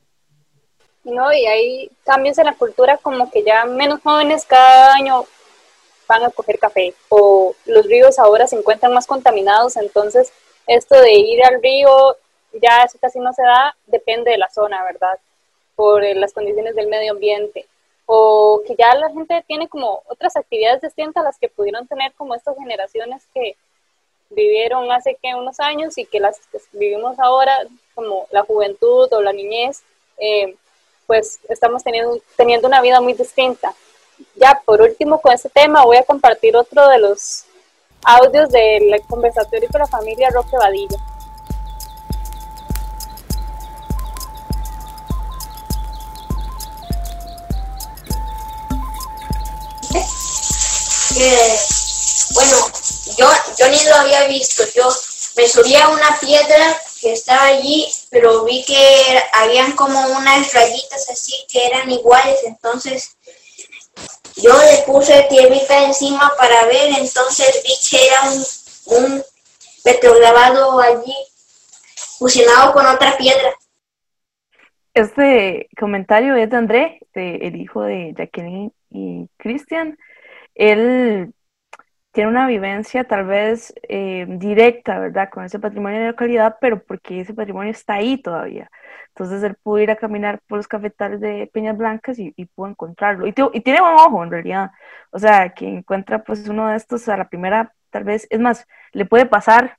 No, 1.04 1.32
y 1.32 1.46
hay 1.46 1.92
cambios 2.04 2.38
en 2.38 2.46
la 2.46 2.56
cultura 2.56 2.98
como 2.98 3.32
que 3.32 3.44
ya 3.44 3.66
menos 3.66 4.02
jóvenes 4.04 4.46
cada 4.46 4.94
año 4.94 5.26
van 6.08 6.24
a 6.24 6.30
coger 6.30 6.60
café, 6.60 6.94
o 7.10 7.56
los 7.66 7.86
ríos 7.86 8.20
ahora 8.20 8.48
se 8.48 8.56
encuentran 8.56 8.94
más 8.94 9.08
contaminados, 9.08 9.78
entonces 9.78 10.32
esto 10.68 11.00
de 11.00 11.14
ir 11.14 11.44
al 11.44 11.62
río, 11.62 12.18
ya 12.62 12.84
eso 12.84 12.98
casi 13.00 13.20
no 13.20 13.34
se 13.34 13.42
da, 13.42 13.76
depende 13.86 14.32
de 14.32 14.38
la 14.38 14.50
zona, 14.50 14.84
¿verdad? 14.84 15.18
Por 15.78 16.04
eh, 16.04 16.16
las 16.16 16.34
condiciones 16.34 16.76
del 16.76 16.88
medio 16.88 17.14
ambiente, 17.14 17.68
o 18.08 18.62
que 18.66 18.76
ya 18.76 18.96
la 18.96 19.10
gente 19.12 19.46
tiene 19.48 19.70
como 19.70 20.02
otras 20.08 20.36
actividades 20.36 20.82
distintas 20.82 21.22
a 21.22 21.28
las 21.28 21.38
que 21.38 21.50
pudieron 21.50 21.88
tener 21.88 22.12
como 22.14 22.34
estas 22.34 22.58
generaciones 22.58 23.24
que 23.34 23.56
vivieron 24.32 24.92
hace 24.92 25.16
que 25.22 25.36
unos 25.36 25.60
años 25.60 25.98
y 25.98 26.06
que 26.06 26.20
las 26.20 26.40
que 26.48 26.58
vivimos 26.72 27.20
ahora, 27.20 27.56
como 27.94 28.28
la 28.32 28.44
juventud 28.44 29.08
o 29.14 29.22
la 29.22 29.34
niñez, 29.34 29.84
eh, 30.18 30.56
pues 31.06 31.40
estamos 31.48 31.84
teniendo, 31.84 32.20
teniendo 32.36 32.68
una 32.68 32.82
vida 32.82 33.00
muy 33.00 33.14
distinta. 33.14 33.74
Ya 34.36 34.62
por 34.66 34.82
último 34.82 35.22
con 35.22 35.32
este 35.32 35.50
tema 35.50 35.86
voy 35.86 35.98
a 35.98 36.04
compartir 36.04 36.56
otro 36.56 36.88
de 36.88 36.98
los 36.98 37.46
audios 38.04 38.50
del 38.50 39.00
conversatorio 39.08 39.70
con 39.70 39.80
la 39.80 39.88
familia 39.88 40.30
Roque 40.32 40.58
Vadillo. 51.18 51.58
bueno, 52.34 52.52
yo, 53.18 53.30
yo 53.58 53.70
ni 53.70 53.84
lo 53.86 53.96
había 53.96 54.28
visto, 54.28 54.64
yo 54.76 54.88
me 55.36 55.48
subí 55.48 55.76
a 55.76 55.90
una 55.90 56.20
piedra 56.20 56.78
que 57.02 57.14
estaba 57.14 57.46
allí, 57.46 57.88
pero 58.10 58.44
vi 58.44 58.64
que 58.66 59.24
habían 59.34 59.74
como 59.74 60.00
unas 60.00 60.54
rayitas 60.54 61.10
así 61.10 61.34
que 61.52 61.66
eran 61.66 61.90
iguales, 61.92 62.40
entonces 62.46 63.16
yo 64.36 64.56
le 64.58 64.84
puse 64.86 65.26
tierrita 65.30 65.86
encima 65.86 66.32
para 66.38 66.66
ver, 66.66 66.94
entonces 66.98 67.64
vi 67.64 67.74
que 67.90 68.08
era 68.08 68.22
un, 68.24 68.46
un 68.86 69.24
petrograbado 69.84 70.80
allí 70.80 71.16
fusionado 72.20 72.74
con 72.74 72.86
otra 72.86 73.18
piedra. 73.18 73.54
Este 74.94 75.70
comentario 75.80 76.36
es 76.36 76.50
de 76.50 76.58
André, 76.58 77.00
el 77.14 77.56
hijo 77.56 77.84
de 77.84 78.14
Jacqueline 78.18 78.74
y 78.90 79.30
Cristian 79.38 79.98
él 80.58 81.34
tiene 82.12 82.32
una 82.32 82.48
vivencia 82.48 83.04
tal 83.04 83.26
vez 83.26 83.74
eh, 83.90 84.26
directa, 84.28 85.00
¿verdad? 85.00 85.30
Con 85.30 85.46
ese 85.46 85.60
patrimonio 85.60 86.00
de 86.00 86.08
localidad, 86.08 86.58
pero 86.60 86.84
porque 86.84 87.22
ese 87.22 87.34
patrimonio 87.36 87.72
está 87.72 87.96
ahí 87.96 88.20
todavía. 88.20 88.72
Entonces 89.10 89.44
él 89.44 89.56
pudo 89.62 89.80
ir 89.80 89.92
a 89.92 89.98
caminar 89.98 90.42
por 90.48 90.58
los 90.58 90.68
cafetales 90.68 91.20
de 91.22 91.50
Peñas 91.54 91.78
Blancas 91.78 92.18
y, 92.20 92.32
pudo 92.56 92.70
encontrarlo. 92.70 93.28
Y, 93.28 93.34
tiene 93.34 93.82
un 93.82 94.00
ojo, 94.00 94.24
en 94.24 94.32
realidad. 94.32 94.72
O 95.12 95.20
sea, 95.20 95.54
que 95.54 95.68
encuentra 95.68 96.24
pues 96.24 96.48
uno 96.48 96.70
de 96.70 96.78
estos 96.78 97.08
a 97.08 97.18
la 97.18 97.30
primera, 97.30 97.74
tal 97.92 98.04
vez, 98.04 98.26
es 98.32 98.40
más, 98.40 98.66
le 98.94 99.06
puede 99.06 99.28
pasar 99.28 99.78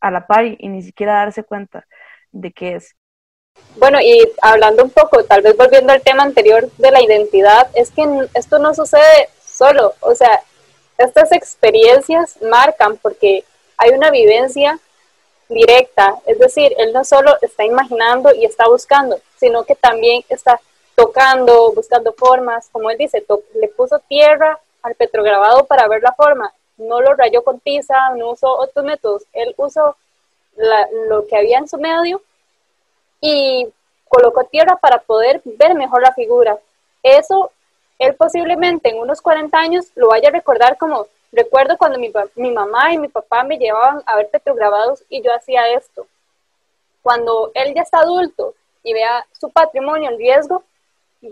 a 0.00 0.10
la 0.12 0.26
par 0.28 0.44
y, 0.46 0.56
y 0.60 0.68
ni 0.68 0.82
siquiera 0.82 1.14
darse 1.14 1.42
cuenta 1.42 1.86
de 2.30 2.52
qué 2.52 2.76
es. 2.76 2.94
Bueno, 3.76 3.98
y 4.00 4.22
hablando 4.42 4.84
un 4.84 4.90
poco, 4.90 5.24
tal 5.24 5.42
vez 5.42 5.56
volviendo 5.56 5.92
al 5.92 6.02
tema 6.02 6.22
anterior 6.22 6.70
de 6.78 6.90
la 6.92 7.02
identidad, 7.02 7.68
es 7.74 7.90
que 7.90 8.04
esto 8.34 8.58
no 8.58 8.74
sucede 8.74 9.28
solo, 9.56 9.94
o 10.00 10.14
sea, 10.14 10.42
estas 10.98 11.32
experiencias 11.32 12.40
marcan 12.42 12.96
porque 12.98 13.44
hay 13.76 13.90
una 13.90 14.10
vivencia 14.10 14.78
directa, 15.48 16.16
es 16.26 16.38
decir, 16.38 16.74
él 16.78 16.92
no 16.92 17.04
solo 17.04 17.36
está 17.40 17.64
imaginando 17.64 18.34
y 18.34 18.44
está 18.44 18.66
buscando, 18.68 19.18
sino 19.38 19.64
que 19.64 19.74
también 19.74 20.24
está 20.28 20.60
tocando, 20.94 21.72
buscando 21.72 22.12
formas, 22.12 22.68
como 22.72 22.90
él 22.90 22.98
dice, 22.98 23.24
le 23.54 23.68
puso 23.68 23.98
tierra 24.00 24.58
al 24.82 24.94
petrograbado 24.94 25.66
para 25.66 25.86
ver 25.88 26.02
la 26.02 26.12
forma, 26.12 26.52
no 26.78 27.00
lo 27.00 27.14
rayó 27.14 27.44
con 27.44 27.60
tiza, 27.60 27.94
no 28.16 28.30
usó 28.30 28.48
otros 28.58 28.84
métodos, 28.84 29.24
él 29.32 29.54
usó 29.56 29.96
lo 31.08 31.26
que 31.26 31.36
había 31.36 31.58
en 31.58 31.68
su 31.68 31.78
medio 31.78 32.22
y 33.20 33.68
colocó 34.08 34.44
tierra 34.44 34.76
para 34.76 34.98
poder 34.98 35.42
ver 35.44 35.74
mejor 35.74 36.02
la 36.02 36.14
figura. 36.14 36.58
Eso 37.02 37.50
él 37.98 38.14
posiblemente 38.14 38.90
en 38.90 38.98
unos 38.98 39.20
40 39.20 39.56
años 39.58 39.86
lo 39.94 40.08
vaya 40.08 40.28
a 40.28 40.32
recordar 40.32 40.76
como, 40.76 41.06
recuerdo 41.32 41.78
cuando 41.78 41.98
mi, 41.98 42.12
mi 42.34 42.50
mamá 42.50 42.92
y 42.92 42.98
mi 42.98 43.08
papá 43.08 43.42
me 43.42 43.58
llevaban 43.58 44.02
a 44.06 44.16
ver 44.16 44.28
petrograbados 44.30 45.02
y 45.08 45.22
yo 45.22 45.32
hacía 45.34 45.70
esto. 45.72 46.06
cuando 47.02 47.52
él 47.54 47.72
ya 47.72 47.82
está 47.82 48.00
adulto 48.00 48.54
y 48.82 48.92
vea 48.92 49.24
su 49.38 49.48
patrimonio 49.50 50.10
en 50.10 50.18
riesgo, 50.18 50.64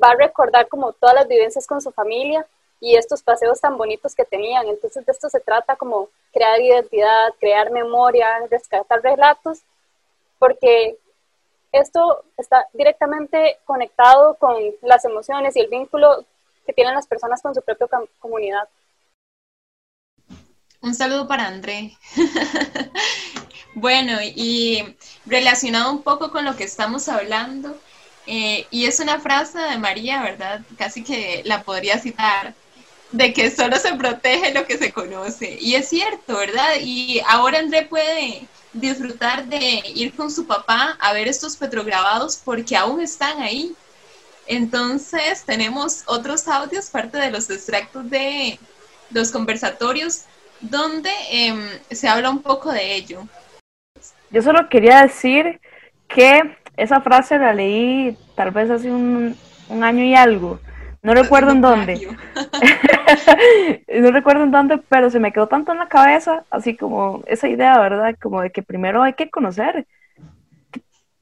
va 0.02 0.10
a 0.10 0.14
recordar 0.14 0.68
como 0.68 0.92
todas 0.92 1.14
las 1.14 1.28
vivencias 1.28 1.66
con 1.66 1.80
su 1.80 1.90
familia 1.90 2.46
y 2.80 2.96
estos 2.96 3.22
paseos 3.22 3.60
tan 3.60 3.76
bonitos 3.76 4.14
que 4.14 4.24
tenían. 4.24 4.66
Entonces 4.68 5.04
de 5.04 5.12
esto 5.12 5.28
se 5.28 5.40
trata 5.40 5.76
como 5.76 6.08
crear 6.32 6.60
identidad, 6.60 7.32
crear 7.40 7.70
memoria, 7.70 8.28
rescatar 8.50 9.02
relatos, 9.02 9.60
porque 10.38 10.96
esto 11.72 12.22
está 12.36 12.68
directamente 12.72 13.58
conectado 13.64 14.34
con 14.34 14.56
las 14.82 15.04
emociones 15.04 15.56
y 15.56 15.60
el 15.60 15.68
vínculo 15.68 16.24
que 16.66 16.72
tienen 16.72 16.94
las 16.94 17.06
personas 17.06 17.42
con 17.42 17.54
su 17.54 17.62
propia 17.62 17.86
comunidad. 18.18 18.68
Un 20.80 20.94
saludo 20.94 21.26
para 21.26 21.46
André. 21.46 21.96
bueno, 23.74 24.18
y 24.22 24.96
relacionado 25.24 25.90
un 25.90 26.02
poco 26.02 26.30
con 26.30 26.44
lo 26.44 26.56
que 26.56 26.64
estamos 26.64 27.08
hablando, 27.08 27.78
eh, 28.26 28.66
y 28.70 28.86
es 28.86 29.00
una 29.00 29.18
frase 29.20 29.58
de 29.58 29.78
María, 29.78 30.22
¿verdad? 30.22 30.60
Casi 30.76 31.02
que 31.02 31.42
la 31.44 31.62
podría 31.62 31.98
citar, 31.98 32.54
de 33.12 33.32
que 33.32 33.50
solo 33.50 33.76
se 33.76 33.94
protege 33.94 34.52
lo 34.52 34.66
que 34.66 34.76
se 34.76 34.92
conoce. 34.92 35.56
Y 35.60 35.74
es 35.74 35.88
cierto, 35.88 36.36
¿verdad? 36.36 36.74
Y 36.80 37.20
ahora 37.28 37.60
André 37.60 37.86
puede 37.86 38.46
disfrutar 38.72 39.46
de 39.46 39.82
ir 39.94 40.14
con 40.14 40.30
su 40.30 40.46
papá 40.46 40.96
a 41.00 41.12
ver 41.12 41.28
estos 41.28 41.56
petrograbados 41.56 42.36
porque 42.44 42.76
aún 42.76 43.00
están 43.00 43.40
ahí. 43.40 43.74
Entonces 44.46 45.44
tenemos 45.44 46.02
otros 46.06 46.48
audios, 46.48 46.90
parte 46.90 47.18
de 47.18 47.30
los 47.30 47.48
extractos 47.50 48.08
de 48.10 48.58
los 49.10 49.30
conversatorios, 49.30 50.24
donde 50.60 51.10
em, 51.30 51.60
se 51.90 52.08
habla 52.08 52.30
un 52.30 52.42
poco 52.42 52.72
de 52.72 52.94
ello. 52.94 53.22
Yo 54.30 54.42
solo 54.42 54.68
quería 54.68 55.02
decir 55.02 55.60
que 56.08 56.56
esa 56.76 57.00
frase 57.00 57.38
la 57.38 57.54
leí 57.54 58.16
tal 58.34 58.50
vez 58.50 58.70
hace 58.70 58.90
un, 58.90 59.36
año 59.82 60.04
y 60.04 60.14
algo. 60.14 60.60
No 61.02 61.14
recuerdo 61.14 61.52
en 61.52 61.60
dónde. 61.60 62.08
no 63.88 64.10
recuerdo 64.10 64.44
en 64.44 64.50
dónde, 64.50 64.78
pero 64.88 65.10
se 65.10 65.20
me 65.20 65.32
quedó 65.32 65.48
tanto 65.48 65.72
en 65.72 65.78
la 65.78 65.88
cabeza, 65.88 66.44
así 66.50 66.76
como 66.76 67.22
esa 67.26 67.48
idea, 67.48 67.78
¿verdad? 67.78 68.16
Como 68.20 68.40
de 68.40 68.50
que 68.50 68.62
primero 68.62 69.02
hay 69.02 69.14
que 69.14 69.30
conocer 69.30 69.86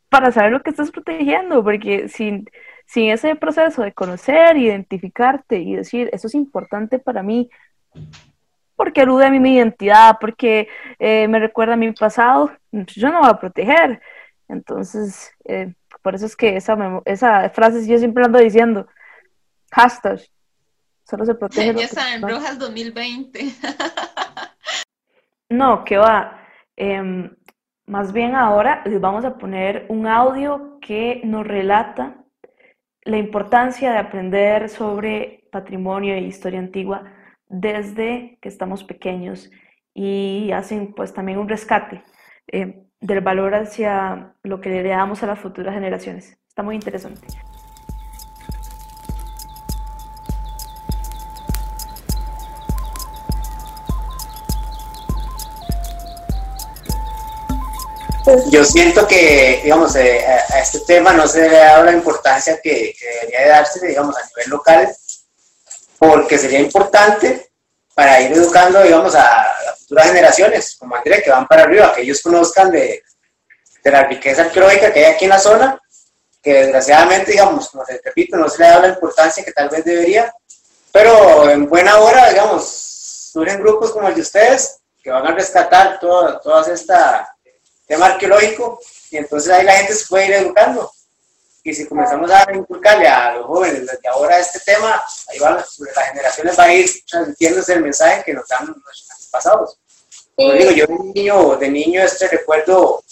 para 0.09 0.31
saber 0.31 0.53
lo 0.53 0.63
que 0.63 0.71
estás 0.71 0.91
protegiendo, 0.91 1.65
porque 1.65 2.09
sin, 2.09 2.49
sin 2.93 3.09
ese 3.09 3.37
proceso 3.37 3.81
de 3.81 3.95
conocer, 3.95 4.59
identificarte 4.59 5.59
y 5.59 5.77
decir, 5.77 6.11
eso 6.13 6.27
es 6.27 6.35
importante 6.35 6.99
para 6.99 7.23
mí, 7.23 7.49
porque 8.77 9.01
alude 9.01 9.25
a 9.25 9.31
mi 9.31 9.55
identidad, 9.55 10.19
porque 10.21 10.69
eh, 10.99 11.27
me 11.27 11.39
recuerda 11.39 11.73
a 11.73 11.79
mi 11.79 11.91
pasado, 11.93 12.53
yo 12.71 13.11
no 13.11 13.21
voy 13.21 13.31
a 13.31 13.41
proteger. 13.41 14.03
Entonces, 14.47 15.33
eh, 15.47 15.73
por 16.03 16.15
eso 16.15 16.27
es 16.27 16.37
que 16.37 16.55
esa, 16.55 16.77
esa 17.07 17.49
frase 17.49 17.87
yo 17.87 17.97
siempre 17.97 18.27
ando 18.27 18.39
diciendo, 18.39 18.87
hashtag, 19.71 20.21
solo 21.09 21.25
se 21.25 21.35
protege. 21.35 21.73
Ya 21.73 21.87
está 21.87 22.15
en 22.15 22.21
Rojas 22.21 22.59
2020. 22.59 23.55
no, 25.49 25.83
que 25.85 25.97
va. 25.97 26.43
Em, 26.77 27.35
más 27.87 28.13
bien 28.13 28.35
ahora 28.35 28.83
les 28.85 29.01
vamos 29.01 29.25
a 29.25 29.39
poner 29.39 29.87
un 29.89 30.07
audio 30.07 30.79
que 30.83 31.23
nos 31.25 31.47
relata 31.47 32.19
la 33.05 33.19
importancia 33.19 33.93
de 33.93 33.99
aprender 33.99 34.69
sobre 34.69 35.49
patrimonio 35.51 36.15
e 36.15 36.21
historia 36.21 36.59
antigua 36.59 37.05
desde 37.49 38.39
que 38.41 38.49
estamos 38.49 38.85
pequeños 38.85 39.51
y 39.95 40.51
hacen 40.53 40.95
pues 40.95 41.13
también 41.13 41.39
un 41.39 41.49
rescate. 41.49 42.03
Eh, 42.49 42.85
del 43.03 43.21
valor 43.21 43.55
hacia 43.55 44.35
lo 44.43 44.61
que 44.61 44.71
le 44.71 44.89
damos 44.89 45.23
a 45.23 45.27
las 45.27 45.39
futuras 45.39 45.75
generaciones. 45.75 46.39
Está 46.49 46.63
muy 46.63 46.77
interesante. 46.77 47.27
Yo 58.51 58.65
siento 58.65 59.07
que, 59.09 59.61
digamos, 59.65 59.97
eh, 59.97 60.25
a 60.27 60.61
este 60.61 60.81
tema 60.81 61.13
no 61.13 61.27
se 61.27 61.49
le 61.49 61.59
ha 61.59 61.73
dado 61.73 61.85
la 61.85 61.93
importancia 61.93 62.61
que, 62.63 62.95
debería 63.01 63.41
de 63.41 63.49
darse, 63.49 63.87
digamos, 63.87 64.17
a 64.17 64.27
nivel 64.27 64.51
local, 64.51 64.97
porque 65.99 66.39
sería 66.39 66.61
importante 66.61 67.51
para 67.95 68.21
ir 68.21 68.33
educando, 68.33 68.83
digamos, 68.83 69.15
a, 69.17 69.53
futuras 69.81 70.07
generaciones, 70.07 70.77
como 70.77 70.95
André, 70.95 71.23
que 71.23 71.31
van 71.31 71.49
para 71.49 71.65
arriba, 71.65 71.93
que 71.95 72.03
ellos 72.03 72.23
conozcan 72.23 72.71
de, 72.71 73.03
de 73.83 73.91
la 73.91 74.05
riqueza 74.05 74.43
arqueológica 74.43 74.93
que 74.93 75.05
hay 75.05 75.13
aquí 75.13 75.25
en 75.25 75.31
la 75.31 75.41
zona, 75.41 75.81
que 76.41 76.55
desgraciadamente, 76.55 77.33
digamos, 77.33 77.71
como 77.71 77.85
les 77.89 78.01
repito, 78.05 78.37
no 78.37 78.49
se 78.49 78.63
le 78.63 78.69
da 78.69 78.81
la 78.81 78.89
importancia 78.89 79.45
que 79.45 79.53
tal 79.53 79.69
vez 79.69 79.85
debería, 79.85 80.33
pero 80.93 81.51
en 81.51 81.69
buena 81.69 81.99
hora, 81.99 82.29
digamos, 82.29 82.69
surgen 83.33 83.61
grupos 83.61 83.91
como 83.91 84.09
el 84.09 84.15
de 84.15 84.21
ustedes, 84.21 84.79
que 85.03 85.11
van 85.11 85.27
a 85.27 85.35
rescatar 85.35 85.99
todo, 85.99 86.39
todo 86.41 86.61
este 86.73 86.95
tema 87.93 88.07
arqueológico, 88.07 88.81
y 89.11 89.19
entonces 89.19 89.53
ahí 89.53 89.65
la 89.65 89.77
gente 89.77 89.95
se 89.95 90.07
puede 90.07 90.27
ir 90.27 90.33
educando. 90.33 90.91
Y 91.63 91.75
si 91.75 91.87
comenzamos 91.87 92.31
a 92.31 92.47
inculcarle 92.53 93.07
a 93.07 93.37
los 93.37 93.47
jóvenes 93.47 93.87
desde 93.87 94.09
ahora 94.09 94.39
este 94.39 94.61
tema, 94.61 95.05
ahí 95.29 95.39
van, 95.39 95.57
las 95.57 96.09
generaciones 96.09 96.57
van 96.57 96.71
a 96.71 96.75
ir 96.75 96.91
transmitiéndose 97.09 97.75
el 97.75 97.83
mensaje 97.83 98.25
que 98.25 98.33
nos 98.33 98.49
dan 98.49 98.67
nuestros 98.67 99.11
antepasados. 99.11 99.79
Como 100.35 100.53
digo, 100.55 100.71
yo 100.71 100.87
de 100.87 100.99
niño, 101.15 101.57
de 101.57 101.69
niño 101.69 102.03
este 102.03 102.27
recuerdo 102.29 103.05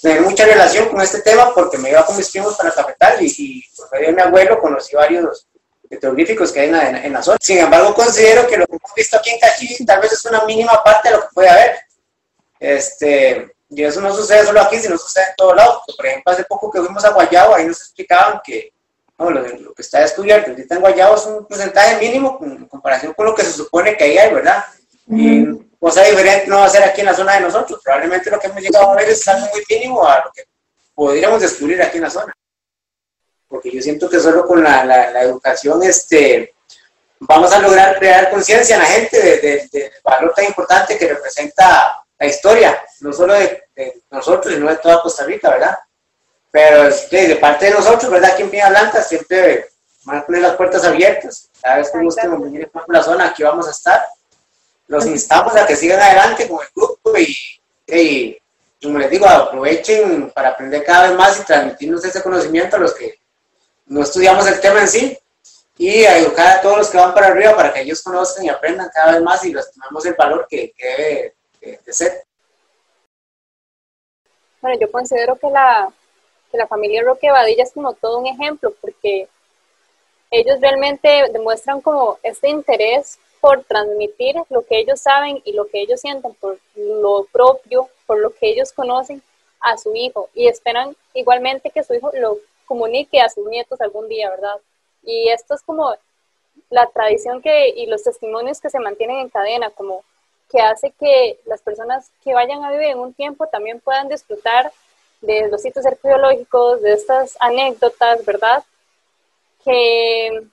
tener 0.00 0.22
mucha 0.22 0.46
relación 0.46 0.88
con 0.88 1.02
este 1.02 1.20
tema 1.20 1.54
porque 1.54 1.76
me 1.76 1.90
iba 1.90 2.06
con 2.06 2.16
mis 2.16 2.30
primos 2.30 2.56
para 2.56 2.70
la 2.70 2.74
capital 2.74 3.18
y, 3.20 3.62
por 3.76 3.92
medio 3.92 4.06
de 4.06 4.12
mi 4.14 4.22
abuelo 4.22 4.58
conocí 4.58 4.96
varios 4.96 5.46
petroglíficos 5.88 6.50
que 6.50 6.60
hay 6.60 6.68
en 6.68 7.12
la, 7.12 7.22
zona. 7.22 7.36
Sin 7.40 7.58
embargo, 7.58 7.94
considero 7.94 8.46
que 8.48 8.56
lo 8.56 8.66
que 8.66 8.76
hemos 8.76 8.94
visto 8.96 9.18
aquí 9.18 9.30
en 9.30 9.38
Cachí 9.38 9.84
tal 9.84 10.00
vez 10.00 10.12
es 10.12 10.24
una 10.24 10.44
mínima 10.44 10.82
parte 10.82 11.10
de 11.10 11.16
lo 11.16 11.22
que 11.22 11.34
puede 11.34 11.48
haber. 11.50 11.76
Este, 12.58 13.54
y 13.70 13.84
eso 13.84 14.00
no 14.00 14.14
sucede 14.14 14.46
solo 14.46 14.60
aquí, 14.60 14.78
sino 14.78 14.96
sucede 14.96 15.24
en 15.30 15.36
todo 15.36 15.54
lado. 15.54 15.82
Por 15.94 16.06
ejemplo, 16.06 16.32
hace 16.32 16.44
poco 16.44 16.70
que 16.70 16.80
fuimos 16.80 17.04
a 17.04 17.10
Guayabo, 17.10 17.54
ahí 17.54 17.66
nos 17.66 17.80
explicaban 17.80 18.40
que 18.42 18.72
lo, 19.18 19.74
que 19.74 19.82
está 19.82 20.00
descubierto 20.00 20.50
ahorita 20.50 20.74
en 20.76 20.80
Guayabo 20.80 21.16
es 21.16 21.26
un 21.26 21.46
porcentaje 21.46 21.98
mínimo 21.98 22.38
en 22.42 22.66
comparación 22.66 23.12
con 23.14 23.26
lo 23.26 23.34
que 23.34 23.42
se 23.42 23.52
supone 23.52 23.96
que 23.96 24.04
ahí 24.04 24.18
hay, 24.18 24.32
¿verdad? 24.32 24.64
Y 25.08 25.46
cosa 25.78 26.02
diferente 26.02 26.46
no 26.46 26.58
va 26.58 26.66
a 26.66 26.70
ser 26.70 26.82
aquí 26.82 27.00
en 27.00 27.06
la 27.06 27.14
zona 27.14 27.34
de 27.34 27.40
nosotros. 27.40 27.80
Probablemente 27.82 28.30
lo 28.30 28.38
que 28.38 28.46
hemos 28.46 28.62
llegado 28.62 28.90
a 28.90 28.96
ver 28.96 29.08
es 29.08 29.26
algo 29.28 29.46
muy 29.52 29.62
mínimo 29.68 30.06
a 30.06 30.24
lo 30.24 30.32
que 30.32 30.44
podríamos 30.94 31.40
descubrir 31.40 31.82
aquí 31.82 31.98
en 31.98 32.04
la 32.04 32.10
zona. 32.10 32.34
Porque 33.48 33.70
yo 33.70 33.82
siento 33.82 34.08
que 34.08 34.20
solo 34.20 34.46
con 34.46 34.62
la, 34.62 34.84
la, 34.84 35.22
educación 35.22 35.82
este, 35.82 36.54
vamos 37.20 37.50
a 37.52 37.58
lograr 37.58 37.98
crear 37.98 38.30
conciencia 38.30 38.76
en 38.76 38.82
la 38.82 38.88
gente 38.88 39.18
del 39.20 39.68
de, 39.70 39.92
valor 40.04 40.32
tan 40.34 40.44
importante 40.44 40.98
que 40.98 41.08
representa 41.08 42.02
la 42.18 42.26
historia, 42.26 42.82
no 43.00 43.12
solo 43.12 43.34
de, 43.34 43.62
nosotros, 44.10 44.54
sino 44.54 44.68
de 44.68 44.76
toda 44.76 45.02
Costa 45.02 45.24
Rica, 45.24 45.50
¿verdad? 45.50 45.78
Pero 46.50 46.84
de, 46.84 47.28
de 47.28 47.36
parte 47.36 47.66
de 47.66 47.72
nosotros, 47.72 48.10
¿verdad? 48.10 48.32
Aquí 48.32 48.42
en 48.42 48.50
Piedra 48.50 48.70
Blanca 48.70 49.02
siempre 49.02 49.68
van 50.04 50.18
a 50.18 50.26
poner 50.26 50.42
las 50.42 50.56
puertas 50.56 50.84
abiertas. 50.84 51.48
Cada 51.60 51.76
vez 51.76 51.90
que 51.90 51.98
gusten 51.98 52.42
venir 52.42 52.70
a 52.72 52.92
la 52.92 53.02
zona, 53.02 53.26
aquí 53.26 53.42
vamos 53.42 53.68
a 53.68 53.70
estar 53.70 54.02
los 54.88 55.06
instamos 55.06 55.54
a 55.54 55.66
que 55.66 55.76
sigan 55.76 56.00
adelante 56.00 56.48
con 56.48 56.60
el 56.62 56.68
grupo 56.74 57.12
y, 57.86 58.38
como 58.82 58.98
les 58.98 59.10
digo, 59.10 59.26
aprovechen 59.26 60.30
para 60.30 60.50
aprender 60.50 60.82
cada 60.82 61.08
vez 61.08 61.16
más 61.16 61.38
y 61.38 61.44
transmitirnos 61.44 62.04
ese 62.04 62.22
conocimiento 62.22 62.76
a 62.76 62.80
los 62.80 62.94
que 62.94 63.18
no 63.86 64.02
estudiamos 64.02 64.46
el 64.46 64.60
tema 64.60 64.80
en 64.80 64.88
sí 64.88 65.18
y 65.76 66.04
a 66.04 66.18
educar 66.18 66.56
a 66.56 66.60
todos 66.60 66.78
los 66.78 66.88
que 66.88 66.96
van 66.96 67.14
para 67.14 67.28
arriba 67.28 67.54
para 67.54 67.72
que 67.72 67.82
ellos 67.82 68.02
conozcan 68.02 68.44
y 68.44 68.48
aprendan 68.48 68.90
cada 68.92 69.12
vez 69.12 69.22
más 69.22 69.44
y 69.44 69.52
les 69.52 69.70
tomemos 69.72 70.04
el 70.06 70.14
valor 70.14 70.46
que, 70.48 70.72
debe 70.76 71.34
de, 71.60 71.92
ser. 71.92 72.24
Bueno, 74.60 74.78
yo 74.80 74.90
considero 74.90 75.36
que 75.36 75.48
la, 75.50 75.92
que 76.50 76.58
la 76.58 76.66
familia 76.66 77.02
Roque 77.02 77.30
Badilla 77.30 77.62
es 77.62 77.72
como 77.72 77.92
todo 77.94 78.18
un 78.18 78.26
ejemplo 78.26 78.72
porque 78.80 79.28
ellos 80.30 80.60
realmente 80.60 81.24
demuestran 81.32 81.80
como 81.80 82.18
este 82.22 82.48
interés 82.48 83.18
por 83.40 83.62
transmitir 83.64 84.34
lo 84.50 84.62
que 84.62 84.78
ellos 84.78 85.00
saben 85.00 85.40
y 85.44 85.52
lo 85.52 85.66
que 85.68 85.80
ellos 85.80 86.00
sienten 86.00 86.34
por 86.34 86.58
lo 86.74 87.24
propio, 87.30 87.88
por 88.06 88.18
lo 88.18 88.30
que 88.30 88.48
ellos 88.50 88.72
conocen 88.72 89.22
a 89.60 89.76
su 89.78 89.94
hijo 89.94 90.28
y 90.34 90.48
esperan 90.48 90.96
igualmente 91.14 91.70
que 91.70 91.82
su 91.82 91.94
hijo 91.94 92.10
lo 92.14 92.38
comunique 92.66 93.20
a 93.20 93.28
sus 93.28 93.46
nietos 93.46 93.80
algún 93.80 94.08
día, 94.08 94.30
¿verdad? 94.30 94.56
Y 95.02 95.28
esto 95.30 95.54
es 95.54 95.62
como 95.62 95.94
la 96.70 96.86
tradición 96.86 97.40
que, 97.40 97.68
y 97.70 97.86
los 97.86 98.02
testimonios 98.02 98.60
que 98.60 98.70
se 98.70 98.80
mantienen 98.80 99.18
en 99.18 99.30
cadena, 99.30 99.70
como 99.70 100.04
que 100.50 100.60
hace 100.60 100.92
que 100.98 101.40
las 101.46 101.60
personas 101.60 102.10
que 102.24 102.34
vayan 102.34 102.64
a 102.64 102.70
vivir 102.70 102.88
en 102.88 102.98
un 102.98 103.12
tiempo 103.12 103.46
también 103.46 103.80
puedan 103.80 104.08
disfrutar 104.08 104.72
de 105.20 105.48
los 105.48 105.62
sitios 105.62 105.84
arqueológicos, 105.84 106.80
de 106.82 106.92
estas 106.92 107.36
anécdotas, 107.40 108.24
¿verdad? 108.24 108.64
Que 109.64 110.48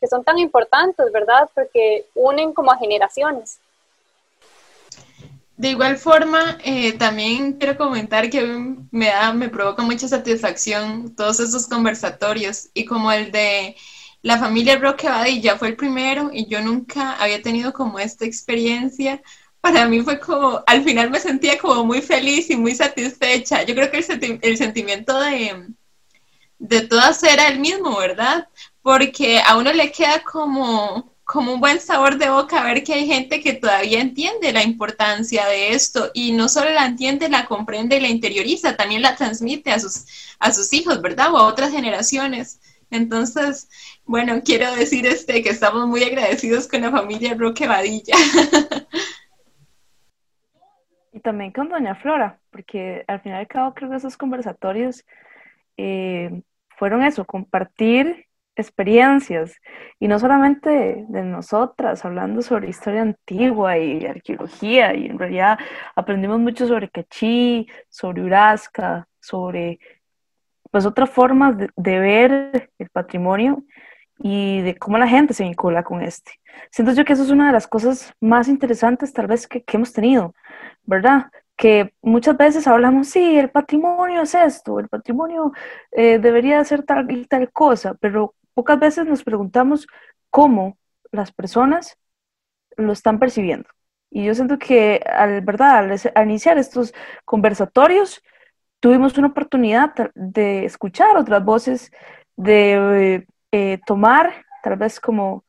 que 0.00 0.06
son 0.06 0.24
tan 0.24 0.38
importantes, 0.38 1.10
¿verdad? 1.12 1.48
Porque 1.54 2.06
unen 2.14 2.52
como 2.52 2.70
a 2.70 2.78
generaciones. 2.78 3.58
De 5.56 5.70
igual 5.70 5.96
forma, 5.96 6.58
eh, 6.64 6.92
también 6.92 7.54
quiero 7.54 7.76
comentar 7.76 8.30
que 8.30 8.42
me 8.92 9.06
da, 9.06 9.32
me 9.32 9.48
provoca 9.48 9.82
mucha 9.82 10.06
satisfacción 10.06 11.16
todos 11.16 11.40
esos 11.40 11.66
conversatorios 11.66 12.68
y 12.74 12.84
como 12.84 13.10
el 13.10 13.32
de 13.32 13.74
la 14.22 14.38
familia 14.38 14.78
Roque 14.78 15.08
Badilla 15.08 15.56
fue 15.56 15.68
el 15.68 15.76
primero 15.76 16.30
y 16.32 16.46
yo 16.46 16.60
nunca 16.60 17.12
había 17.14 17.42
tenido 17.42 17.72
como 17.72 17.98
esta 17.98 18.24
experiencia. 18.24 19.22
Para 19.60 19.86
mí 19.86 20.02
fue 20.02 20.18
como, 20.20 20.62
al 20.66 20.84
final 20.84 21.10
me 21.10 21.20
sentía 21.20 21.58
como 21.58 21.84
muy 21.84 22.02
feliz 22.02 22.50
y 22.50 22.56
muy 22.56 22.74
satisfecha. 22.74 23.62
Yo 23.64 23.74
creo 23.74 23.90
que 23.90 23.98
el, 24.42 24.56
sentimiento 24.56 25.18
de, 25.20 25.66
de 26.58 26.80
todas 26.82 27.22
era 27.22 27.48
el 27.48 27.60
mismo, 27.60 27.96
¿verdad? 27.96 28.48
Porque 28.82 29.40
a 29.44 29.56
uno 29.56 29.72
le 29.72 29.92
queda 29.92 30.22
como 30.22 31.16
como 31.28 31.52
un 31.52 31.60
buen 31.60 31.78
sabor 31.78 32.16
de 32.16 32.30
boca 32.30 32.64
ver 32.64 32.82
que 32.82 32.94
hay 32.94 33.06
gente 33.06 33.42
que 33.42 33.52
todavía 33.52 34.00
entiende 34.00 34.50
la 34.50 34.62
importancia 34.62 35.44
de 35.46 35.74
esto 35.74 36.10
y 36.14 36.32
no 36.32 36.48
solo 36.48 36.70
la 36.70 36.86
entiende, 36.86 37.28
la 37.28 37.44
comprende 37.44 37.98
y 37.98 38.00
la 38.00 38.08
interioriza, 38.08 38.78
también 38.78 39.02
la 39.02 39.14
transmite 39.14 39.70
a 39.70 39.78
sus, 39.78 40.06
a 40.38 40.50
sus 40.54 40.72
hijos, 40.72 41.02
¿verdad? 41.02 41.34
O 41.34 41.36
a 41.36 41.44
otras 41.44 41.70
generaciones. 41.70 42.60
Entonces, 42.90 43.68
bueno, 44.04 44.40
quiero 44.44 44.74
decir 44.74 45.06
este 45.06 45.42
que 45.42 45.50
estamos 45.50 45.86
muy 45.86 46.02
agradecidos 46.02 46.68
con 46.68 46.82
la 46.82 46.90
familia 46.90 47.34
Roque 47.34 47.66
Vadilla. 47.66 48.14
Y 51.10 51.20
también 51.20 51.50
con 51.52 51.68
Doña 51.68 51.94
Flora, 51.96 52.38
porque 52.50 53.02
al 53.08 53.20
final 53.20 53.42
y 53.42 53.46
creo 53.46 53.74
que 53.74 53.96
esos 53.96 54.16
conversatorios 54.16 55.04
eh, 55.76 56.42
fueron 56.76 57.02
eso, 57.02 57.24
compartir 57.24 58.26
experiencias, 58.54 59.56
y 59.98 60.08
no 60.08 60.18
solamente 60.18 61.06
de, 61.08 61.22
nosotras, 61.22 62.04
hablando 62.04 62.42
sobre 62.42 62.68
historia 62.68 63.02
antigua 63.02 63.78
y 63.78 64.04
arqueología, 64.04 64.94
y 64.94 65.06
en 65.06 65.18
realidad 65.18 65.58
aprendimos 65.94 66.40
mucho 66.40 66.66
sobre 66.66 66.90
Cachí, 66.90 67.68
sobre 67.88 68.22
Urasca, 68.22 69.08
sobre 69.20 69.78
pues 70.70 70.86
otras 70.86 71.10
formas 71.10 71.56
de, 71.56 71.98
ver 71.98 72.70
el 72.78 72.88
patrimonio 72.90 73.64
y 74.18 74.62
de 74.62 74.76
cómo 74.76 74.98
la 74.98 75.08
gente 75.08 75.34
se 75.34 75.44
vincula 75.44 75.82
con 75.84 76.02
este. 76.02 76.32
Siento 76.70 76.92
yo 76.92 77.04
que 77.04 77.12
eso 77.12 77.22
es 77.22 77.30
una 77.30 77.46
de 77.46 77.52
las 77.52 77.66
cosas 77.66 78.12
más 78.20 78.48
interesantes 78.48 79.12
tal 79.12 79.26
vez 79.26 79.46
que, 79.46 79.62
que 79.62 79.76
hemos 79.76 79.92
tenido, 79.92 80.34
¿verdad? 80.84 81.30
que 81.58 81.92
muchas 82.02 82.36
veces 82.36 82.68
hablamos, 82.68 83.08
sí, 83.08 83.36
el 83.36 83.50
patrimonio 83.50 84.22
es 84.22 84.34
esto, 84.36 84.78
el 84.78 84.88
patrimonio 84.88 85.52
eh, 85.90 86.20
debería 86.20 86.62
ser 86.64 86.84
tal 86.84 87.10
y 87.10 87.26
tal 87.26 87.50
cosa, 87.50 87.94
pero 88.00 88.34
pocas 88.54 88.78
veces 88.78 89.06
nos 89.06 89.24
preguntamos 89.24 89.88
cómo 90.30 90.78
las 91.10 91.32
personas 91.32 91.98
lo 92.76 92.92
están 92.92 93.18
percibiendo. 93.18 93.68
Y 94.08 94.24
yo 94.24 94.34
siento 94.34 94.58
que 94.58 95.02
al, 95.04 95.40
¿verdad? 95.40 95.90
al, 96.14 96.28
iniciar 96.28 96.58
estos 96.58 96.94
conversatorios, 97.24 98.22
tuvimos 98.80 99.16
una 99.18 99.28
oportunidad 99.28 99.92
de 100.14 100.64
escuchar 100.64 101.16
otras 101.16 101.44
voces, 101.44 101.90
de 102.36 103.26
eh, 103.52 103.78
tomar 103.86 104.44
tal 104.62 104.76
vez 104.76 105.00
como 105.00 105.44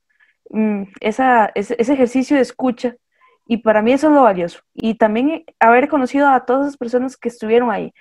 mm, 0.50 0.84
esa, 1.02 1.52
ese, 1.56 1.76
ejercicio 1.76 2.36
de 2.36 2.42
escucha. 2.42 2.96
Y 3.48 3.58
para 3.58 3.82
mí 3.82 3.92
eso 3.92 4.08
es 4.08 4.14
lo 4.14 4.24
valioso. 4.24 4.60
Y 4.74 4.96
también 4.96 5.44
haber 5.60 5.90
conocido 5.90 6.30
a 6.30 6.46
todas 6.46 6.68
las 6.68 6.78
personas 6.78 7.18
que 7.18 7.30
estuvieron 7.30 7.72
ahí, 7.72 7.94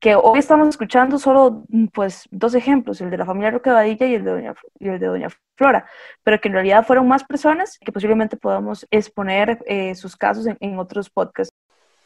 que 0.00 0.16
hoy 0.16 0.38
estamos 0.38 0.68
escuchando 0.68 1.18
solo 1.18 1.64
mm, 1.68 1.86
pues 1.86 2.24
dos 2.30 2.54
ejemplos, 2.54 3.00
el 3.00 3.10
de 3.10 3.18
la 3.18 3.26
familia 3.26 3.50
Roque 3.50 3.70
Badilla 3.70 4.06
y 4.06 4.14
el 4.14 4.24
de 4.24 4.30
Doña, 4.30 4.54
y 4.78 4.88
el 4.88 4.98
de 4.98 5.06
Doña 5.06 5.28
Flora, 5.56 5.86
pero 6.22 6.40
que 6.40 6.48
en 6.48 6.54
realidad 6.54 6.86
fueron 6.86 7.08
más 7.08 7.24
personas 7.24 7.78
que 7.78 7.92
posiblemente 7.92 8.36
podamos 8.36 8.86
exponer 8.90 9.58
eh, 9.66 9.94
sus 9.94 10.16
casos 10.16 10.46
en, 10.46 10.78
otros 10.78 11.10
podcasts. 11.10 11.53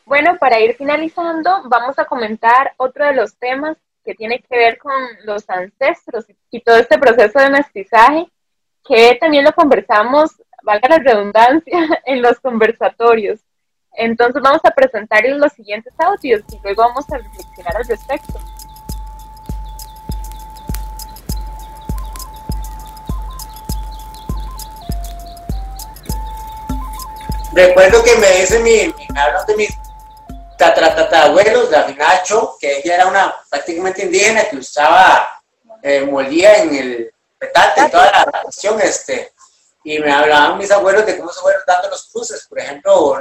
Bueno, 0.09 0.39
para 0.39 0.59
ir 0.59 0.75
finalizando, 0.75 1.65
vamos 1.67 1.99
a 1.99 2.07
comentar 2.07 2.73
otro 2.79 3.05
de 3.05 3.13
los 3.13 3.37
temas 3.37 3.77
que 4.03 4.15
tiene 4.15 4.41
que 4.41 4.57
ver 4.57 4.79
con 4.79 4.95
los 5.25 5.45
ancestros 5.51 6.25
y 6.51 6.63
todo 6.63 6.79
este 6.79 6.97
proceso 6.97 7.39
de 7.39 7.51
mestizaje, 7.51 8.27
que 8.83 9.19
también 9.21 9.45
lo 9.45 9.53
conversamos, 9.53 10.31
valga 10.63 10.89
la 10.89 10.99
redundancia, 10.99 12.01
en 12.07 12.23
los 12.23 12.41
conversatorios. 12.41 13.41
Entonces 13.93 14.41
vamos 14.41 14.63
a 14.65 14.71
presentarles 14.71 15.37
los 15.37 15.53
siguientes 15.53 15.93
audios 15.99 16.43
y 16.51 16.59
luego 16.63 16.85
vamos 16.85 17.05
a 17.13 17.19
reflexionar 17.19 17.77
al 17.77 17.85
respecto. 17.87 18.41
Recuerdo 27.53 28.03
que 28.03 28.17
me 28.17 28.41
dice 28.41 28.59
mi, 28.61 28.95
mi 28.97 29.07
de 29.47 29.57
mis 29.57 29.88
tatratatabuelos, 30.59 31.71
la 31.71 31.89
Nacho, 31.89 32.57
que 32.61 32.79
ella 32.79 32.97
era 32.97 33.07
una 33.07 33.35
prácticamente 33.49 34.03
indígena 34.03 34.49
que 34.49 34.57
usaba, 34.57 35.41
eh, 35.83 36.03
molía 36.03 36.59
en 36.59 36.75
el 36.75 37.15
petate, 37.39 37.89
toda 37.89 38.11
la 38.11 38.43
cuestión, 38.43 38.81
este, 38.81 39.33
y 39.85 39.99
me 40.01 40.13
hablaban 40.13 40.59
mis 40.59 40.71
abuelos 40.71 41.07
de 41.07 41.17
cómo 41.17 41.33
se 41.33 41.41
fueron 41.41 41.63
dando 41.67 41.89
los 41.89 42.09
cruces, 42.09 42.45
por 42.49 42.59
ejemplo, 42.59 43.17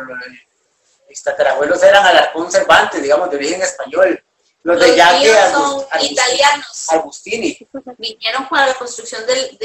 mis 1.08 1.23
tatarabuelos 1.23 1.82
eran 1.84 2.06
Alarcón 2.06 2.52
Cervantes, 2.52 3.02
digamos, 3.02 3.30
de 3.30 3.38
origen 3.38 3.62
español. 3.62 4.21
Los, 4.63 4.80
de 4.82 4.97
Yaque, 4.97 5.34
son 5.52 5.86
italianos. 6.02 6.89
Agustini. 6.89 7.58
Vinieron 7.97 8.50
para 8.50 8.67
la 8.67 8.73
construcción 8.73 9.26
del, 9.26 9.58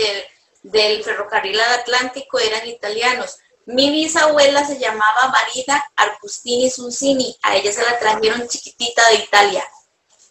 del, 0.63 1.03
ferrocarril 1.03 1.61
Atlántico, 1.61 2.39
eran 2.39 2.65
italianos. 2.69 3.39
Mi 3.67 3.91
bisabuela 3.91 4.67
se 4.67 4.79
llamaba 4.79 5.29
Marina 5.29 5.85
Arcustini 5.97 6.71
Suncini, 6.71 7.37
a 7.43 7.57
ella 7.57 7.73
se 7.73 7.83
la 7.83 7.99
trajeron 7.99 8.49
chiquitita 8.49 9.09
de 9.11 9.17
Italia. 9.17 9.65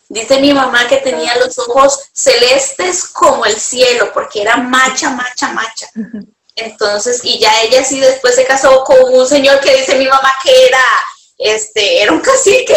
Dice 0.09 0.41
mi 0.41 0.53
mamá 0.53 0.87
que 0.89 0.97
tenía 0.97 1.37
los 1.37 1.57
ojos 1.57 2.09
celestes 2.11 3.05
como 3.05 3.45
el 3.45 3.57
cielo, 3.57 4.11
porque 4.13 4.41
era 4.41 4.57
macha, 4.57 5.09
macha, 5.11 5.53
macha. 5.53 5.89
Entonces, 6.55 7.21
y 7.23 7.39
ya 7.39 7.61
ella 7.61 7.83
sí 7.83 7.99
después 8.01 8.35
se 8.35 8.45
casó 8.45 8.83
con 8.83 8.97
un 9.13 9.25
señor 9.25 9.61
que 9.61 9.77
dice 9.77 9.95
mi 9.95 10.07
mamá 10.07 10.33
que 10.43 10.65
era, 10.67 10.83
este, 11.41 12.03
era 12.03 12.11
un 12.11 12.19
cacique. 12.19 12.75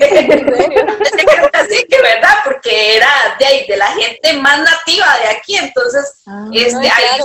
era 0.00 1.44
un 1.44 1.48
cacique, 1.50 2.02
¿verdad? 2.02 2.36
Porque 2.44 2.96
era 2.96 3.36
de 3.38 3.46
ahí, 3.46 3.66
de 3.66 3.76
la 3.76 3.92
gente 3.92 4.32
más 4.34 4.58
nativa 4.58 5.18
de 5.22 5.28
aquí. 5.28 5.56
Entonces, 5.56 6.22
ah, 6.26 6.48
este, 6.52 6.88
ahí 6.88 7.20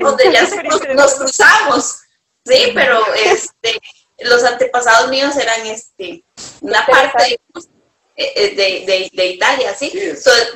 donde 0.00 0.32
ya 0.32 0.42
nos 0.94 1.14
cruzamos. 1.14 1.98
Sí, 2.44 2.72
pero 2.74 3.04
este, 3.14 3.80
los 4.18 4.42
antepasados 4.42 5.10
míos 5.10 5.36
eran 5.36 5.66
este, 5.66 6.24
una 6.60 6.84
parte 6.86 7.40
eh, 8.16 8.32
eh, 8.34 8.48
de, 8.56 8.92
de, 8.92 9.10
de, 9.12 9.26
Italia, 9.26 9.74
¿sí? 9.78 9.92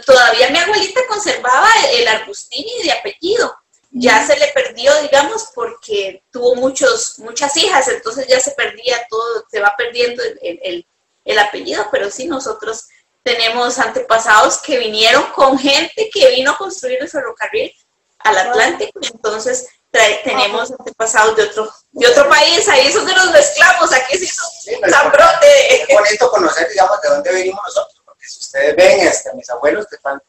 Todavía 0.04 0.50
mi 0.50 0.58
abuelita 0.58 1.00
conservaba 1.06 1.68
el 1.92 2.08
Arbustini 2.08 2.82
de 2.82 2.92
apellido 2.92 3.54
ya 3.92 4.26
se 4.26 4.36
le 4.38 4.48
perdió, 4.48 4.90
digamos, 5.02 5.50
porque 5.54 6.22
tuvo 6.30 6.54
muchos, 6.56 7.18
muchas 7.18 7.54
hijas, 7.58 7.88
entonces 7.88 8.26
ya 8.26 8.40
se 8.40 8.52
perdía 8.52 9.06
todo, 9.08 9.44
se 9.50 9.60
va 9.60 9.74
perdiendo 9.76 10.22
el, 10.40 11.38
apellido, 11.38 11.86
pero 11.92 12.10
sí 12.10 12.26
nosotros 12.26 12.88
tenemos 13.22 13.78
antepasados 13.78 14.58
que 14.58 14.78
vinieron 14.78 15.24
con 15.32 15.58
gente 15.58 16.10
que 16.12 16.30
vino 16.30 16.52
a 16.52 16.58
construir 16.58 16.98
el 17.00 17.08
ferrocarril 17.08 17.72
al 18.20 18.38
Atlántico, 18.38 18.98
entonces 19.02 19.68
tenemos 19.90 20.70
antepasados 20.70 21.36
de 21.36 21.42
otro, 21.42 21.70
de 21.90 22.06
otro 22.06 22.28
país, 22.28 22.66
ahí 22.68 22.86
es 22.86 22.94
donde 22.94 23.14
nos 23.14 23.30
mezclamos, 23.30 23.92
aquí 23.92 24.16
sí 24.16 24.26
son 24.26 24.50
sí, 24.62 24.74
brote. 24.80 25.82
Es 25.82 25.88
bonito 25.88 26.30
conocer, 26.30 26.66
digamos, 26.70 27.00
de 27.02 27.08
dónde 27.10 27.32
venimos 27.32 27.60
nosotros, 27.62 28.02
porque 28.06 28.26
si 28.26 28.40
ustedes 28.40 28.74
ven, 28.74 29.00
este, 29.06 29.34
mis 29.34 29.50
abuelos, 29.50 29.86
que 29.88 29.98
pan 29.98 30.20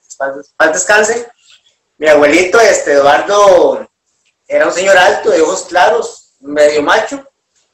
descansen, 0.74 1.26
mi 2.04 2.10
abuelito, 2.10 2.60
este 2.60 2.92
Eduardo, 2.92 3.90
era 4.46 4.68
un 4.68 4.74
señor 4.74 4.98
alto, 4.98 5.30
de 5.30 5.40
ojos 5.40 5.68
claros, 5.70 6.34
medio 6.42 6.82
macho, 6.82 7.26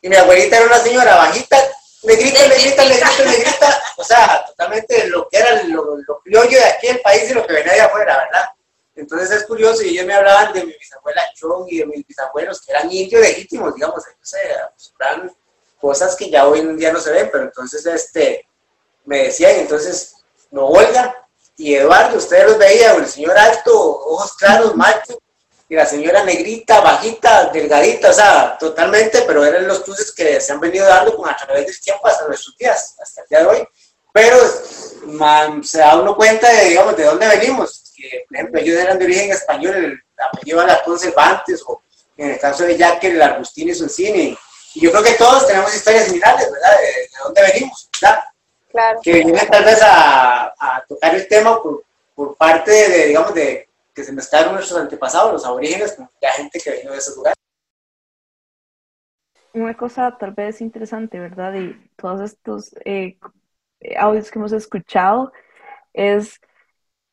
y 0.03 0.07
mi 0.07 0.15
abuelita 0.15 0.57
era 0.57 0.67
una 0.67 0.77
señora 0.77 1.15
bajita, 1.15 1.57
negrita, 2.03 2.47
negrita, 2.47 2.85
negrita, 2.85 3.23
negrita, 3.25 3.83
o 3.97 4.03
sea, 4.03 4.45
totalmente 4.45 5.07
lo 5.07 5.27
que 5.27 5.37
era 5.39 5.63
lo, 5.63 5.97
lo 5.97 6.19
criollo 6.19 6.59
de 6.59 6.63
aquí 6.63 6.87
el 6.89 7.01
país 7.01 7.31
y 7.31 7.33
lo 7.33 7.47
que 7.47 7.53
venía 7.53 7.73
de 7.73 7.81
afuera, 7.81 8.17
¿verdad? 8.17 8.49
Entonces 8.95 9.31
es 9.31 9.47
curioso, 9.47 9.81
y 9.81 9.89
ellos 9.89 10.05
me 10.05 10.13
hablaban 10.13 10.53
de 10.53 10.63
mi 10.63 10.73
bisabuela 10.73 11.23
Chong 11.33 11.65
y 11.67 11.79
de 11.79 11.87
mis 11.87 12.05
bisabuelos, 12.05 12.61
que 12.61 12.71
eran 12.71 12.91
indios 12.91 13.21
legítimos, 13.23 13.73
digamos, 13.73 14.03
ellos 14.05 14.35
eran 14.99 15.35
cosas 15.81 16.15
que 16.15 16.29
ya 16.29 16.47
hoy 16.47 16.59
en 16.59 16.77
día 16.77 16.93
no 16.93 16.99
se 16.99 17.11
ven, 17.11 17.29
pero 17.31 17.45
entonces 17.45 17.83
este, 17.83 18.47
me 19.05 19.23
decían, 19.23 19.55
entonces, 19.55 20.17
no, 20.51 20.67
Olga, 20.67 21.27
y 21.59 21.75
Eduardo, 21.75 22.17
ustedes 22.17 22.45
los 22.45 22.57
veían, 22.57 22.95
el 23.01 23.07
señor 23.07 23.37
alto, 23.37 23.77
ojos 23.77 24.33
claros, 24.37 24.77
macho, 24.77 25.19
y 25.67 25.75
la 25.75 25.85
señora 25.85 26.23
negrita, 26.23 26.79
bajita, 26.79 27.49
delgadita, 27.51 28.09
o 28.09 28.13
sea, 28.13 28.57
totalmente, 28.57 29.23
pero 29.27 29.43
eran 29.43 29.67
los 29.67 29.81
cruces 29.81 30.13
que 30.13 30.39
se 30.39 30.53
han 30.53 30.61
venido 30.61 30.87
dando 30.87 31.15
con 31.17 31.29
a 31.29 31.35
través 31.35 31.65
del 31.65 31.81
tiempo 31.81 32.07
hasta 32.07 32.25
nuestros 32.27 32.57
días, 32.57 32.95
hasta 33.01 33.21
el 33.21 33.27
día 33.27 33.39
de 33.39 33.45
hoy. 33.45 33.67
Pero 34.13 34.37
se 35.61 35.79
da 35.79 35.99
uno 35.99 36.15
cuenta 36.15 36.49
de, 36.49 36.69
digamos, 36.69 36.95
de 36.95 37.03
dónde 37.03 37.27
venimos, 37.27 37.91
que, 37.93 38.23
por 38.27 38.37
ejemplo, 38.37 38.61
ellos 38.61 38.79
eran 38.79 38.97
de 38.97 39.05
origen 39.05 39.31
español, 39.31 39.75
el 39.75 39.99
apellido 40.17 40.61
Alarcón 40.61 40.97
Cervantes, 40.97 41.61
o 41.67 41.83
en 42.15 42.31
el 42.31 42.39
caso 42.39 42.63
de 42.63 42.77
Jack, 42.77 43.03
el 43.03 43.21
Agustín 43.21 43.67
y 43.67 43.75
cine 43.75 44.37
Y 44.75 44.79
yo 44.79 44.91
creo 44.91 45.03
que 45.03 45.13
todos 45.13 45.45
tenemos 45.45 45.75
historias 45.75 46.05
similares, 46.05 46.49
¿verdad? 46.49 46.77
De, 46.79 47.09
dónde 47.21 47.41
venimos, 47.41 47.89
¿verdad? 48.01 48.23
Claro. 48.69 48.99
Que 49.01 49.13
vienen 49.13 49.35
tal 49.49 49.63
vez 49.63 49.81
a, 49.81 50.47
a 50.47 50.85
tocar 50.87 51.15
el 51.15 51.27
tema 51.27 51.61
por, 51.61 51.83
por 52.13 52.35
parte 52.37 52.71
de, 52.71 53.07
digamos, 53.07 53.33
de 53.33 53.67
que 53.93 54.03
se 54.03 54.13
mezclaron 54.13 54.53
nuestros 54.53 54.79
antepasados, 54.79 55.33
los 55.33 55.45
aborígenes, 55.45 55.93
con 55.93 56.09
la 56.21 56.31
gente 56.31 56.59
que 56.59 56.71
vino 56.77 56.91
de 56.91 56.97
esos 56.97 57.15
lugares. 57.17 57.37
Una 59.53 59.75
cosa 59.75 60.15
tal 60.17 60.31
vez 60.33 60.61
interesante, 60.61 61.19
¿verdad? 61.19 61.55
Y 61.55 61.89
todos 61.95 62.21
estos 62.21 62.75
eh, 62.85 63.17
audios 63.97 64.29
que 64.29 64.37
hemos 64.37 64.51
escuchado 64.51 65.33
es 65.91 66.39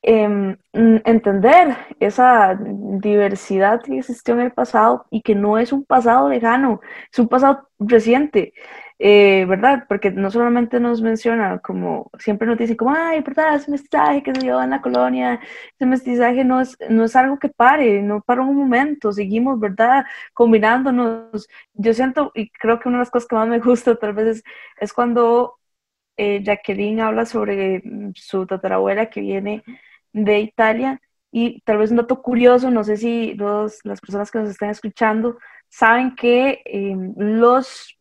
Em, 0.08 0.56
entender 0.72 1.76
esa 1.98 2.56
diversidad 2.60 3.82
que 3.82 3.98
existió 3.98 4.34
en 4.34 4.40
el 4.40 4.52
pasado 4.52 5.04
y 5.10 5.20
que 5.22 5.34
no 5.34 5.58
es 5.58 5.72
un 5.72 5.84
pasado 5.84 6.28
lejano, 6.28 6.80
es 7.12 7.18
un 7.18 7.26
pasado 7.26 7.68
reciente, 7.80 8.52
eh, 8.98 9.44
¿verdad? 9.46 9.84
Porque 9.88 10.10
no 10.10 10.30
solamente 10.30 10.80
nos 10.80 11.02
menciona 11.02 11.58
como, 11.58 12.10
siempre 12.18 12.46
nos 12.48 12.58
dice 12.58 12.76
como, 12.76 12.94
ay, 12.94 13.20
¿verdad? 13.20 13.56
Ese 13.56 13.70
mestizaje 13.70 14.22
que 14.22 14.34
se 14.34 14.40
dio 14.40 14.62
en 14.62 14.70
la 14.70 14.80
colonia, 14.80 15.40
ese 15.74 15.86
mestizaje 15.86 16.44
no 16.44 16.60
es, 16.60 16.76
no 16.88 17.04
es 17.04 17.14
algo 17.16 17.38
que 17.38 17.48
pare, 17.50 18.02
no 18.02 18.22
para 18.22 18.42
un 18.42 18.56
momento, 18.56 19.12
seguimos, 19.12 19.60
¿verdad? 19.60 20.06
Combinándonos. 20.32 21.48
Yo 21.74 21.92
siento, 21.94 22.32
y 22.34 22.50
creo 22.50 22.78
que 22.80 22.88
una 22.88 22.98
de 22.98 23.02
las 23.02 23.10
cosas 23.10 23.28
que 23.28 23.36
más 23.36 23.48
me 23.48 23.58
gusta 23.60 23.96
tal 23.96 24.14
vez 24.14 24.38
es, 24.38 24.44
es 24.80 24.92
cuando 24.92 25.58
eh, 26.16 26.42
Jacqueline 26.42 27.00
habla 27.00 27.26
sobre 27.26 27.82
mm, 27.84 28.12
su 28.14 28.46
tatarabuela 28.46 29.10
que 29.10 29.20
viene 29.20 29.62
de 30.12 30.40
Italia. 30.40 31.00
Y 31.30 31.60
tal 31.62 31.78
vez 31.78 31.90
un 31.90 31.98
dato 31.98 32.22
curioso, 32.22 32.70
no 32.70 32.84
sé 32.84 32.96
si 32.96 33.34
los, 33.34 33.80
las 33.84 34.00
personas 34.00 34.30
que 34.30 34.38
nos 34.38 34.50
están 34.50 34.70
escuchando 34.70 35.38
saben 35.68 36.14
que 36.16 36.62
em, 36.64 37.14
los 37.16 37.96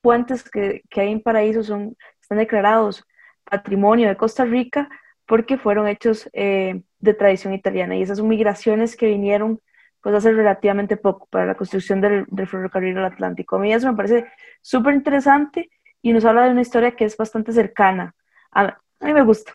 puentes 0.00 0.48
que, 0.48 0.82
que, 0.90 1.00
hay 1.00 1.12
en 1.12 1.22
Paraíso 1.22 1.62
son, 1.62 1.96
están 2.20 2.38
declarados 2.38 3.04
patrimonio 3.44 4.08
de 4.08 4.16
Costa 4.16 4.44
Rica 4.44 4.88
porque 5.26 5.58
fueron 5.58 5.86
hechos 5.88 6.28
eh, 6.32 6.82
de 6.98 7.14
tradición 7.14 7.54
italiana 7.54 7.96
y 7.96 8.02
esas 8.02 8.20
migraciones 8.20 8.96
que 8.96 9.06
vinieron 9.06 9.60
pues 10.00 10.14
hace 10.14 10.32
relativamente 10.32 10.96
poco 10.96 11.26
para 11.26 11.46
la 11.46 11.54
construcción 11.54 12.00
del, 12.00 12.26
ferrocarril 12.48 12.94
del 12.94 13.04
Atlántico. 13.04 13.56
A 13.56 13.58
mí 13.58 13.72
eso 13.72 13.90
me 13.90 13.96
parece 13.96 14.26
súper 14.62 14.94
interesante 14.94 15.70
y 16.00 16.12
nos 16.12 16.24
habla 16.24 16.44
de 16.44 16.50
una 16.50 16.62
historia 16.62 16.92
que 16.92 17.04
es 17.04 17.16
bastante 17.16 17.52
cercana. 17.52 18.14
A, 18.50 18.62
a 18.62 19.04
mí 19.04 19.12
me 19.12 19.22
gusta. 19.22 19.52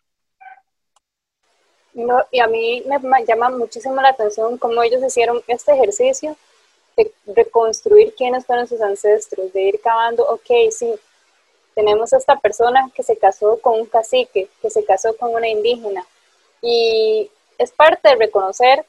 Y 2.31 2.39
a 2.39 2.47
mí 2.47 2.83
me 2.85 3.25
llama 3.25 3.49
muchísimo 3.49 3.95
la 4.01 4.09
atención 4.09 4.57
cómo 4.57 4.83
ellos 4.83 5.01
hicieron 5.03 5.41
este 5.47 5.73
ejercicio 5.73 6.35
de 6.95 7.11
reconstruir 7.27 8.13
quiénes 8.15 8.45
fueron 8.45 8.67
sus 8.67 8.81
ancestros, 8.81 9.51
de 9.53 9.61
ir 9.61 9.81
cavando, 9.81 10.27
ok, 10.27 10.71
sí, 10.71 10.93
tenemos 11.73 12.13
a 12.13 12.17
esta 12.17 12.39
persona 12.39 12.89
que 12.95 13.03
se 13.03 13.17
casó 13.17 13.59
con 13.59 13.81
un 13.81 13.85
cacique, 13.85 14.47
que 14.61 14.69
se 14.69 14.85
casó 14.85 15.15
con 15.17 15.33
una 15.33 15.47
indígena, 15.47 16.05
y 16.61 17.29
es 17.57 17.71
parte 17.71 18.09
de 18.09 18.15
reconocer 18.15 18.85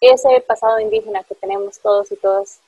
ese 0.00 0.40
pasado 0.46 0.78
indígena 0.78 1.24
que 1.24 1.34
tenemos 1.34 1.78
todos 1.78 2.12
y 2.12 2.16
todas 2.16 2.60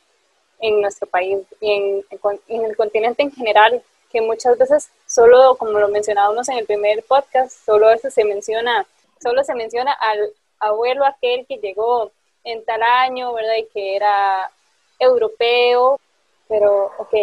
en 0.60 0.80
nuestro 0.80 1.06
país 1.06 1.38
y 1.60 1.72
en, 1.72 2.04
el 2.48 2.76
continente 2.76 3.22
en 3.22 3.32
general, 3.32 3.82
que 4.10 4.20
muchas 4.20 4.58
veces 4.58 4.88
solo, 5.06 5.56
como 5.56 5.78
lo 5.78 5.88
mencionábamos 5.88 6.48
en 6.48 6.58
el 6.58 6.66
primer 6.66 7.04
podcast, 7.04 7.52
solo 7.64 7.88
a 7.88 7.92
veces 7.92 8.14
se 8.14 8.24
menciona 8.24 8.86
solo 9.20 9.42
se 9.44 9.54
menciona 9.54 9.92
al 9.92 10.32
abuelo 10.60 11.04
aquel 11.04 11.46
que 11.46 11.58
llegó 11.58 12.12
en 12.44 12.64
tal 12.64 12.82
año, 12.82 13.32
¿verdad? 13.32 13.56
Y 13.56 13.66
que 13.66 13.96
era 13.96 14.50
europeo, 14.98 16.00
pero 16.48 16.92
ok. 16.98 17.14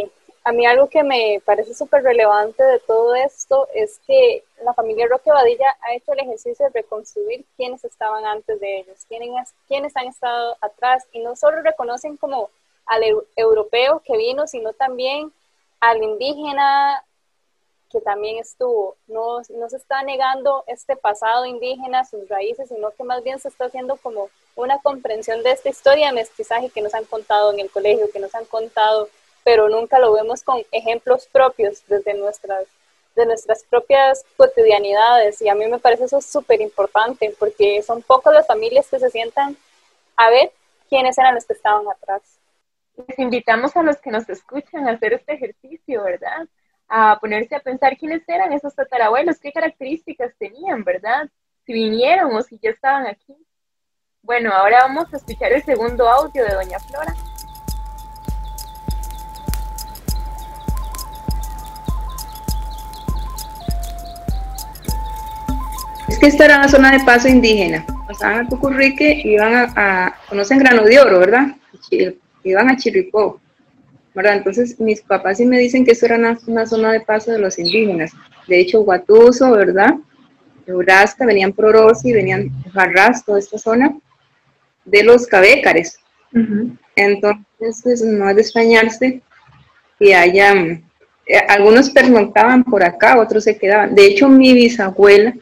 A 0.43 0.51
mí 0.51 0.63
algo 0.65 0.87
que 0.87 1.03
me 1.03 1.41
parece 1.43 1.73
súper 1.73 2.03
relevante 2.03 2.63
de 2.63 2.79
todo 2.79 3.15
esto 3.15 3.67
es 3.73 3.99
que 4.05 4.43
la 4.63 4.75
familia 4.75 5.07
Roque 5.07 5.31
Badilla 5.31 5.75
ha 5.81 5.95
hecho 5.95 6.13
el 6.13 6.19
ejercicio 6.19 6.67
de 6.67 6.81
reconstruir 6.81 7.43
quiénes 7.57 7.83
estaban 7.83 8.25
antes 8.25 8.59
de 8.59 8.81
ellos, 8.81 9.05
quiénes, 9.07 9.53
quiénes 9.67 9.97
han 9.97 10.05
estado 10.05 10.55
atrás, 10.61 11.07
y 11.11 11.19
no 11.19 11.35
solo 11.35 11.63
reconocen 11.63 12.17
como 12.17 12.51
al 12.85 13.01
europeo 13.35 14.03
que 14.05 14.17
vino, 14.17 14.45
sino 14.45 14.73
también 14.73 15.33
al 15.79 16.03
indígena, 16.03 17.03
que 17.91 18.01
también 18.01 18.37
estuvo. 18.37 18.95
No, 19.07 19.39
no 19.49 19.69
se 19.69 19.77
está 19.77 20.03
negando 20.03 20.63
este 20.67 20.95
pasado 20.95 21.45
indígena, 21.45 22.05
sus 22.05 22.27
raíces, 22.27 22.69
sino 22.69 22.91
que 22.91 23.03
más 23.03 23.23
bien 23.23 23.39
se 23.39 23.47
está 23.47 23.65
haciendo 23.65 23.95
como 23.97 24.29
una 24.55 24.79
comprensión 24.79 25.43
de 25.43 25.51
esta 25.51 25.69
historia 25.69 26.07
de 26.07 26.13
mestizaje 26.13 26.69
que 26.69 26.81
nos 26.81 26.93
han 26.93 27.05
contado 27.05 27.53
en 27.53 27.59
el 27.59 27.69
colegio, 27.69 28.11
que 28.11 28.19
nos 28.19 28.33
han 28.35 28.45
contado, 28.45 29.09
pero 29.43 29.69
nunca 29.69 29.99
lo 29.99 30.13
vemos 30.13 30.43
con 30.43 30.61
ejemplos 30.71 31.27
propios 31.31 31.83
desde 31.87 32.13
nuestras, 32.15 32.65
de 33.15 33.25
nuestras 33.25 33.63
propias 33.63 34.23
cotidianidades. 34.37 35.41
Y 35.41 35.49
a 35.49 35.55
mí 35.55 35.67
me 35.67 35.79
parece 35.79 36.05
eso 36.05 36.21
súper 36.21 36.61
importante, 36.61 37.35
porque 37.37 37.81
son 37.81 38.01
pocas 38.01 38.33
las 38.33 38.47
familias 38.47 38.87
que 38.89 38.99
se 38.99 39.09
sientan 39.09 39.55
a 40.15 40.29
ver 40.29 40.51
quiénes 40.89 41.17
eran 41.17 41.35
los 41.35 41.45
que 41.45 41.53
estaban 41.53 41.87
atrás. 41.87 42.21
Les 43.07 43.19
invitamos 43.19 43.75
a 43.75 43.83
los 43.83 43.97
que 43.97 44.09
nos 44.09 44.27
escuchan 44.29 44.87
a 44.87 44.93
hacer 44.93 45.13
este 45.13 45.33
ejercicio, 45.33 46.03
¿verdad? 46.03 46.47
A 46.87 47.17
ponerse 47.19 47.55
a 47.55 47.59
pensar 47.59 47.97
quiénes 47.97 48.27
eran 48.27 48.53
esos 48.53 48.75
tatarabuelos, 48.75 49.39
qué 49.39 49.51
características 49.51 50.33
tenían, 50.37 50.83
¿verdad? 50.83 51.29
Si 51.65 51.73
vinieron 51.73 52.35
o 52.35 52.41
si 52.41 52.59
ya 52.61 52.69
estaban 52.69 53.07
aquí. 53.07 53.35
Bueno, 54.21 54.51
ahora 54.53 54.81
vamos 54.81 55.13
a 55.13 55.17
escuchar 55.17 55.51
el 55.53 55.63
segundo 55.63 56.07
audio 56.07 56.43
de 56.43 56.53
Doña 56.53 56.79
Flora. 56.79 57.13
Es 66.07 66.19
que 66.19 66.27
esta 66.27 66.45
era 66.45 66.57
una 66.57 66.69
zona 66.69 66.91
de 66.91 67.03
paso 67.03 67.27
indígena. 67.27 67.85
Pasaban 68.07 68.45
a 68.45 68.49
Tucurrique, 68.49 69.21
iban 69.25 69.53
a, 69.53 69.73
a 69.75 70.15
conocen 70.29 70.59
Grano 70.59 70.83
de 70.83 70.99
Oro, 70.99 71.19
¿verdad? 71.19 71.47
Iban 72.43 72.69
a 72.69 72.77
Chirripó 72.77 73.41
entonces 74.23 74.79
mis 74.79 75.01
papás 75.01 75.37
sí 75.37 75.45
me 75.45 75.59
dicen 75.59 75.85
que 75.85 75.91
eso 75.91 76.05
era 76.05 76.15
una, 76.47 76.65
zona 76.65 76.91
de 76.91 77.01
paso 77.01 77.31
de 77.31 77.39
los 77.39 77.59
indígenas. 77.59 78.11
De 78.47 78.59
hecho, 78.59 78.81
Guatuso, 78.81 79.51
¿verdad? 79.51 79.95
Urasta, 80.67 81.25
venían 81.25 81.53
Prorosi, 81.53 82.11
venían 82.13 82.49
Jarras, 82.73 83.23
toda 83.25 83.39
esta 83.39 83.57
zona, 83.57 83.97
de 84.85 85.03
los 85.03 85.27
cabécares. 85.27 85.99
Entonces, 86.95 87.81
pues, 87.83 88.01
no 88.01 88.29
es 88.29 88.35
de 88.35 88.41
extrañarse 88.41 89.21
que 89.99 90.15
haya, 90.15 90.53
eh, 90.53 91.37
algunos 91.47 91.89
pernoctaban 91.89 92.63
por 92.63 92.83
acá, 92.83 93.19
otros 93.19 93.43
se 93.43 93.57
quedaban. 93.57 93.95
De 93.95 94.05
hecho, 94.05 94.27
mi 94.27 94.53
bisabuela, 94.53 95.33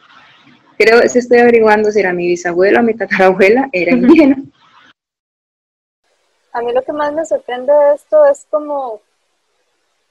creo, 0.78 1.00
se 1.08 1.18
estoy 1.18 1.38
averiguando 1.38 1.90
si 1.90 2.00
era 2.00 2.12
mi 2.12 2.28
bisabuela 2.28 2.80
o 2.80 2.82
mi 2.82 2.94
tatarabuela, 2.94 3.68
era 3.72 3.92
indígena. 3.92 4.36
A 6.54 6.62
mí 6.62 6.72
lo 6.72 6.82
que 6.82 6.92
más 6.92 7.12
me 7.12 7.26
sorprende 7.26 7.72
de 7.72 7.94
esto 7.94 8.24
es 8.26 8.46
como 8.48 9.00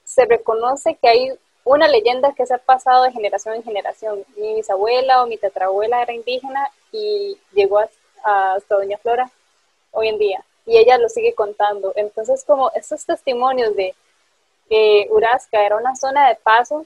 se 0.03 0.25
reconoce 0.25 0.95
que 0.95 1.07
hay 1.07 1.39
una 1.63 1.87
leyenda 1.87 2.33
que 2.33 2.45
se 2.45 2.53
ha 2.53 2.57
pasado 2.57 3.03
de 3.03 3.13
generación 3.13 3.55
en 3.55 3.63
generación. 3.63 4.25
Mi 4.35 4.55
bisabuela 4.55 5.23
o 5.23 5.27
mi 5.27 5.37
tetrabuela 5.37 6.01
era 6.01 6.11
indígena 6.11 6.69
y 6.91 7.37
llegó 7.53 7.79
hasta 7.79 8.75
Doña 8.75 8.97
Flora 8.97 9.31
hoy 9.91 10.09
en 10.09 10.19
día 10.19 10.43
y 10.65 10.77
ella 10.77 10.97
lo 10.97 11.07
sigue 11.07 11.33
contando. 11.33 11.93
Entonces, 11.95 12.43
como 12.43 12.71
estos 12.71 13.05
testimonios 13.05 13.73
de 13.77 13.95
que 14.67 15.07
Urasca 15.11 15.65
era 15.65 15.77
una 15.77 15.95
zona 15.95 16.27
de 16.27 16.35
paso, 16.35 16.85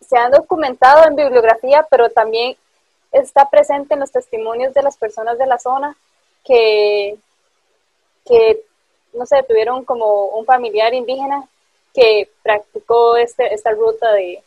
se 0.00 0.16
han 0.16 0.30
documentado 0.30 1.06
en 1.06 1.14
bibliografía, 1.14 1.86
pero 1.90 2.08
también 2.08 2.56
está 3.12 3.50
presente 3.50 3.92
en 3.92 4.00
los 4.00 4.12
testimonios 4.12 4.72
de 4.72 4.82
las 4.82 4.96
personas 4.96 5.36
de 5.36 5.46
la 5.46 5.58
zona 5.58 5.94
que 6.42 7.18
que, 8.28 8.60
no 9.14 9.26
sé, 9.26 9.42
tuvieron 9.48 9.84
como 9.84 10.26
un 10.28 10.44
familiar 10.44 10.92
indígena 10.94 11.48
que 11.94 12.30
practicó 12.42 13.16
este, 13.16 13.52
esta 13.52 13.72
ruta 13.72 14.12
de, 14.12 14.42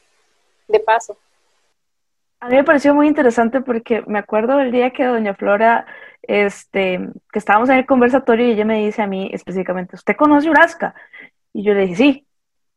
paso. 0.86 1.18
A 2.40 2.48
mí 2.48 2.56
me 2.56 2.64
pareció 2.64 2.94
muy 2.94 3.08
interesante 3.08 3.60
porque 3.60 4.04
me 4.08 4.20
acuerdo 4.20 4.56
del 4.58 4.72
día 4.72 4.92
que 4.92 5.04
doña 5.04 5.34
Flora, 5.34 5.86
este, 6.22 7.00
que 7.32 7.40
estábamos 7.40 7.70
en 7.70 7.78
el 7.78 7.86
conversatorio 7.86 8.48
y 8.48 8.52
ella 8.52 8.64
me 8.64 8.86
dice 8.86 9.02
a 9.02 9.08
mí 9.08 9.30
específicamente, 9.34 9.98
¿usted 9.98 10.16
conoce 10.16 10.50
Urasca? 10.50 10.96
Y 11.52 11.64
yo 11.64 11.74
le 11.74 11.82
dije, 11.82 11.96
sí. 11.96 12.28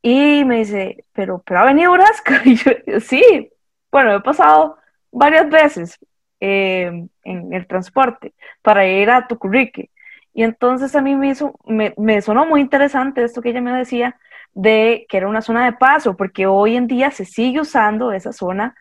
Y 0.03 0.45
me 0.45 0.59
dice, 0.59 1.05
¿pero, 1.13 1.43
pero 1.47 1.61
ha 1.61 1.67
venido 1.67 1.93
Urasca? 1.93 2.43
Y 2.45 2.57
yo, 2.57 2.73
sí. 3.01 3.51
Bueno, 3.93 4.17
he 4.17 4.21
pasado 4.21 4.77
varias 5.13 5.49
veces 5.49 5.99
eh, 6.41 7.07
en 7.23 7.53
el 7.53 7.67
transporte 7.69 8.35
para 8.61 8.87
ir 8.87 9.09
a 9.09 9.27
Tucurrique. 9.29 9.91
Y 10.35 10.43
entonces 10.43 10.95
a 10.97 11.01
mí 11.01 11.15
me, 11.15 11.29
hizo, 11.31 11.55
me, 11.65 11.95
me, 11.97 12.21
sonó 12.21 12.45
muy 12.47 12.61
interesante 12.61 13.23
esto 13.25 13.41
que 13.41 13.51
ella 13.51 13.61
me 13.61 13.73
decía 13.73 14.19
de 14.53 15.07
que 15.09 15.17
era 15.17 15.29
una 15.29 15.43
zona 15.43 15.65
de 15.65 15.73
paso, 15.73 16.17
porque 16.17 16.47
hoy 16.47 16.77
en 16.77 16.87
día 16.87 17.11
se 17.11 17.25
sigue 17.25 17.61
usando 17.61 18.13
esa 18.13 18.33
zona 18.33 18.75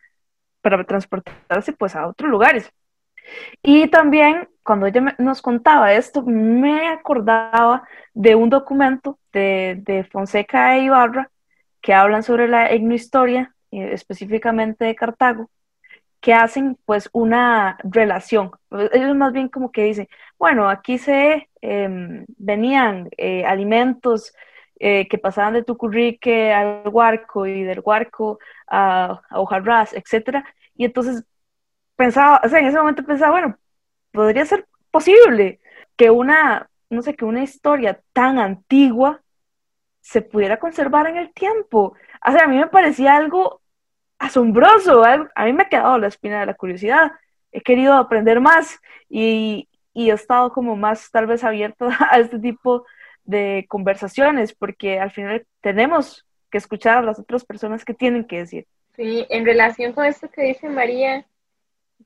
para 0.61 0.83
transportarse 0.85 1.73
pues 1.73 1.95
a 1.95 2.07
otros 2.07 2.29
lugares. 2.29 2.71
Y 3.61 3.87
también, 3.87 4.49
cuando 4.63 4.87
ella 4.87 5.15
nos 5.19 5.41
contaba 5.41 5.93
esto, 5.93 6.23
me 6.23 6.89
acordaba 6.89 7.87
de 8.13 8.35
un 8.35 8.49
documento 8.49 9.19
de, 9.31 9.79
de 9.83 10.03
Fonseca 10.05 10.75
e 10.77 10.85
Ibarra 10.85 11.29
que 11.81 11.93
hablan 11.93 12.23
sobre 12.23 12.47
la 12.47 12.71
etnohistoria, 12.71 13.53
eh, 13.71 13.91
específicamente 13.93 14.85
de 14.85 14.95
Cartago, 14.95 15.49
que 16.23 16.33
hacen 16.33 16.77
pues 16.85 17.09
una 17.11 17.77
relación. 17.83 18.51
Ellos 18.93 19.15
más 19.15 19.33
bien 19.33 19.49
como 19.49 19.73
que 19.73 19.83
dicen, 19.83 20.07
bueno, 20.39 20.69
aquí 20.69 20.97
se 20.97 21.49
em, 21.61 22.25
venían 22.37 23.09
eh, 23.17 23.45
alimentos 23.45 24.33
eh, 24.79 25.09
que 25.09 25.17
pasaban 25.17 25.53
de 25.53 25.63
Tucurrique 25.63 26.53
al 26.53 26.87
Huarco 26.87 27.45
y 27.45 27.63
del 27.63 27.81
Huarco 27.83 28.39
a, 28.67 29.21
a 29.29 29.39
Hojarras, 29.41 29.93
etc. 29.93 30.45
Y 30.75 30.85
entonces 30.85 31.25
pensaba, 31.97 32.41
o 32.43 32.47
sea, 32.49 32.59
en 32.59 32.67
ese 32.67 32.77
momento 32.77 33.03
pensaba, 33.03 33.31
bueno, 33.33 33.57
podría 34.13 34.45
ser 34.45 34.65
posible 34.91 35.59
que 35.97 36.09
una, 36.09 36.69
no 36.89 37.01
sé, 37.01 37.15
que 37.15 37.25
una 37.25 37.43
historia 37.43 38.01
tan 38.13 38.39
antigua 38.39 39.21
se 40.01 40.21
pudiera 40.21 40.57
conservar 40.59 41.07
en 41.07 41.17
el 41.17 41.33
tiempo. 41.33 41.95
O 42.25 42.31
sea, 42.31 42.45
a 42.45 42.47
mí 42.47 42.57
me 42.57 42.67
parecía 42.67 43.17
algo 43.17 43.62
asombroso, 44.23 45.03
a 45.03 45.45
mí 45.45 45.53
me 45.53 45.63
ha 45.63 45.69
quedado 45.69 45.97
la 45.97 46.07
espina 46.07 46.39
de 46.39 46.45
la 46.45 46.53
curiosidad, 46.53 47.11
he 47.51 47.61
querido 47.61 47.93
aprender 47.93 48.39
más 48.39 48.79
y, 49.09 49.67
y 49.93 50.09
he 50.09 50.13
estado 50.13 50.51
como 50.51 50.75
más 50.75 51.11
tal 51.11 51.27
vez 51.27 51.43
abierto 51.43 51.87
a 52.11 52.19
este 52.19 52.39
tipo 52.39 52.85
de 53.25 53.65
conversaciones, 53.67 54.53
porque 54.53 54.99
al 54.99 55.11
final 55.11 55.45
tenemos 55.61 56.25
que 56.49 56.57
escuchar 56.57 56.97
a 56.97 57.01
las 57.01 57.19
otras 57.19 57.45
personas 57.45 57.83
que 57.83 57.93
tienen 57.93 58.25
que 58.25 58.39
decir. 58.39 58.67
Sí, 58.95 59.25
en 59.29 59.45
relación 59.45 59.93
con 59.93 60.05
esto 60.05 60.29
que 60.29 60.43
dice 60.43 60.69
María, 60.69 61.25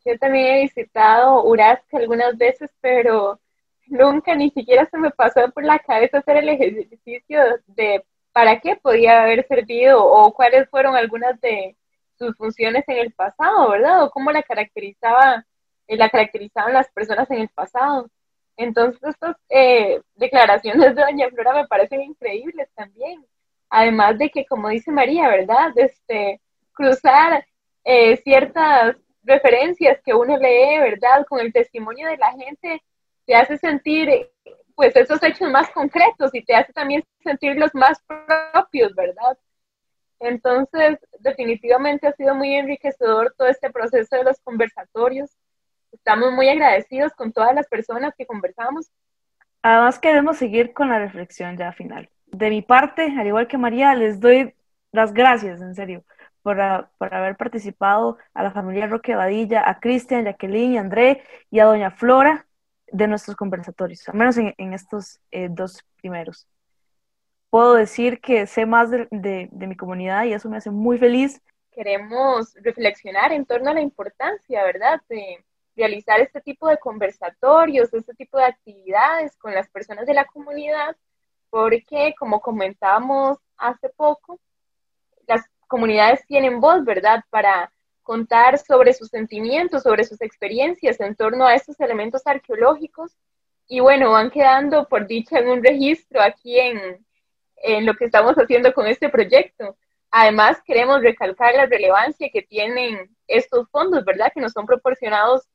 yo 0.05 0.17
también 0.17 0.45
he 0.45 0.61
visitado 0.61 1.43
Urasca 1.43 1.97
algunas 1.97 2.37
veces, 2.37 2.69
pero 2.81 3.39
nunca 3.87 4.35
ni 4.35 4.49
siquiera 4.51 4.85
se 4.85 4.97
me 4.97 5.11
pasó 5.11 5.51
por 5.51 5.63
la 5.63 5.79
cabeza 5.79 6.19
hacer 6.19 6.37
el 6.37 6.49
ejercicio 6.49 7.39
de 7.67 8.03
para 8.31 8.59
qué 8.59 8.75
podía 8.75 9.23
haber 9.23 9.47
servido 9.47 10.05
o 10.05 10.31
cuáles 10.33 10.69
fueron 10.69 10.95
algunas 10.95 11.39
de 11.41 11.75
sus 12.17 12.35
funciones 12.37 12.83
en 12.87 12.97
el 12.97 13.13
pasado, 13.13 13.69
¿verdad? 13.69 14.03
O 14.03 14.09
cómo 14.11 14.31
la 14.31 14.43
caracterizaba, 14.43 15.45
eh, 15.87 15.97
la 15.97 16.09
caracterizaban 16.09 16.73
las 16.73 16.89
personas 16.91 17.29
en 17.31 17.39
el 17.39 17.49
pasado. 17.49 18.09
Entonces, 18.57 19.01
estas 19.03 19.35
eh, 19.49 20.01
declaraciones 20.15 20.95
de 20.95 21.01
Doña 21.01 21.29
Flora 21.29 21.53
me 21.53 21.67
parecen 21.67 22.01
increíbles 22.01 22.67
también. 22.75 23.23
Además 23.69 24.17
de 24.17 24.29
que, 24.29 24.45
como 24.45 24.69
dice 24.69 24.91
María, 24.91 25.27
¿verdad? 25.29 25.71
Este, 25.75 26.41
cruzar 26.73 27.45
eh, 27.83 28.17
ciertas 28.17 28.95
referencias 29.23 29.99
que 30.03 30.13
uno 30.13 30.37
lee, 30.37 30.79
¿verdad? 30.79 31.25
Con 31.27 31.39
el 31.39 31.53
testimonio 31.53 32.07
de 32.07 32.17
la 32.17 32.31
gente, 32.31 32.81
te 33.25 33.35
hace 33.35 33.57
sentir, 33.57 34.09
pues, 34.75 34.95
esos 34.95 35.21
hechos 35.21 35.49
más 35.51 35.69
concretos 35.71 36.33
y 36.33 36.43
te 36.43 36.55
hace 36.55 36.73
también 36.73 37.03
sentir 37.23 37.57
los 37.57 37.73
más 37.75 38.01
propios, 38.51 38.95
¿verdad? 38.95 39.37
Entonces, 40.19 40.99
definitivamente 41.19 42.07
ha 42.07 42.13
sido 42.13 42.35
muy 42.35 42.55
enriquecedor 42.55 43.33
todo 43.37 43.47
este 43.47 43.69
proceso 43.69 44.15
de 44.15 44.23
los 44.23 44.39
conversatorios. 44.41 45.31
Estamos 45.91 46.31
muy 46.31 46.49
agradecidos 46.49 47.13
con 47.13 47.31
todas 47.31 47.53
las 47.53 47.67
personas 47.67 48.13
que 48.17 48.25
conversamos. 48.25 48.91
Además, 49.61 49.99
queremos 49.99 50.37
seguir 50.37 50.73
con 50.73 50.89
la 50.89 50.99
reflexión 50.99 51.57
ya 51.57 51.71
final. 51.71 52.09
De 52.27 52.49
mi 52.49 52.61
parte, 52.61 53.13
al 53.17 53.27
igual 53.27 53.47
que 53.47 53.57
María, 53.57 53.93
les 53.95 54.19
doy 54.19 54.53
las 54.91 55.13
gracias, 55.13 55.61
en 55.61 55.75
serio, 55.75 56.03
por, 56.41 56.59
haber 56.61 57.35
participado 57.35 58.17
a 58.33 58.43
la 58.43 58.51
familia 58.51 58.87
Roque 58.87 59.15
Badilla, 59.15 59.69
a 59.69 59.79
Cristian, 59.79 60.25
Jacqueline 60.25 60.73
y 60.73 60.77
André 60.77 61.23
y 61.51 61.59
a 61.59 61.65
Doña 61.65 61.91
Flora 61.91 62.47
de 62.91 63.07
nuestros 63.07 63.35
conversatorios, 63.35 64.07
al 64.07 64.15
menos 64.15 64.37
en, 64.37 64.73
estos 64.73 65.19
eh, 65.31 65.49
dos 65.51 65.83
primeros 65.97 66.47
puedo 67.49 67.73
decir 67.73 68.19
que 68.19 68.47
sé 68.47 68.65
más 68.65 68.89
de, 68.91 69.49
mi 69.51 69.75
comunidad 69.75 70.25
y 70.25 70.33
eso 70.33 70.49
me 70.49 70.57
hace 70.57 70.71
muy 70.71 70.97
feliz. 70.97 71.41
Queremos 71.71 72.53
reflexionar 72.61 73.31
en 73.31 73.45
torno 73.45 73.69
a 73.69 73.73
la 73.73 73.81
importancia, 73.81 74.63
¿verdad?, 74.63 75.01
de 75.09 75.43
realizar 75.75 76.19
este 76.19 76.41
tipo 76.41 76.67
de 76.67 76.79
conversatorios, 76.79 77.93
este 77.93 78.13
tipo 78.15 78.37
de 78.37 78.45
actividades 78.45 79.37
con 79.37 79.53
las 79.53 79.69
personas 79.69 80.07
de 80.07 80.15
la 80.15 80.25
comunidad, 80.25 80.95
porque 81.49 82.15
como 82.17 82.41
comentábamos 82.41 83.37
hace 83.57 83.89
poco, 83.89 84.39
las 85.27 85.45
comunidades 85.67 86.25
tienen 86.25 86.59
voz, 86.59 86.83
¿verdad?, 86.83 87.23
para 87.29 87.71
contar 88.01 88.57
sobre 88.57 88.93
sus 88.93 89.09
sentimientos, 89.09 89.83
sobre 89.83 90.05
sus 90.05 90.21
experiencias 90.21 90.99
en 91.01 91.15
torno 91.15 91.45
a 91.45 91.53
estos 91.53 91.79
elementos 91.79 92.25
arqueológicos. 92.25 93.11
Y 93.67 93.81
bueno, 93.81 94.11
van 94.11 94.31
quedando, 94.31 94.87
por 94.87 95.07
dicha, 95.07 95.39
en 95.39 95.49
un 95.49 95.61
registro 95.61 96.21
aquí 96.21 96.57
en, 96.57 97.05
en 97.57 97.85
lo 97.85 97.95
que 97.95 98.05
estamos 98.05 98.35
haciendo 98.35 98.73
con 98.73 98.87
este 98.87 99.09
proyecto. 99.09 99.77
Además, 100.11 100.61
queremos 100.65 101.01
recalcar 101.01 101.53
la 101.55 101.65
relevancia 101.65 102.29
que 102.31 102.41
tienen 102.41 103.15
estos 103.27 103.69
fondos, 103.69 104.05
¿verdad? 104.05 104.31
Que 104.33 104.41
nos 104.41 104.53
son 104.53 104.65
proporcionados 104.65 105.47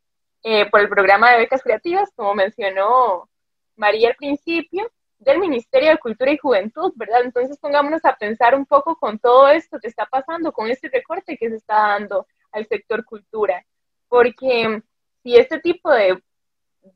eh, 0.43 0.69
por 0.71 0.81
el 0.81 0.89
programa 0.89 1.31
de 1.31 1.39
becas 1.39 1.63
creativas, 1.63 2.11
como 2.15 2.35
mencionó 2.35 3.29
María 3.77 4.09
al 4.09 4.17
principio, 4.17 4.91
del 5.19 5.39
Ministerio 5.39 5.91
de 5.91 5.99
Cultura 5.99 6.33
y 6.33 6.39
Juventud, 6.39 6.93
¿verdad? 6.97 7.23
Entonces 7.23 7.59
pongámonos 7.59 8.05
a 8.05 8.17
pensar 8.17 8.55
un 8.55 8.67
poco 8.67 8.97
con 8.97 9.19
todo 9.19 9.49
esto 9.49 9.79
que 9.79 9.89
está 9.89 10.07
pasando, 10.07 10.53
con 10.53 10.69
este 10.69 10.89
recorte 10.89 11.37
que 11.37 11.49
se 11.49 11.57
está 11.57 11.75
dando 11.75 12.27
al 12.51 12.67
sector 12.67 13.05
cultura, 13.05 13.65
porque 14.09 14.83
si 15.23 15.37
este 15.37 15.61
tipo 15.61 15.91
de, 15.91 16.21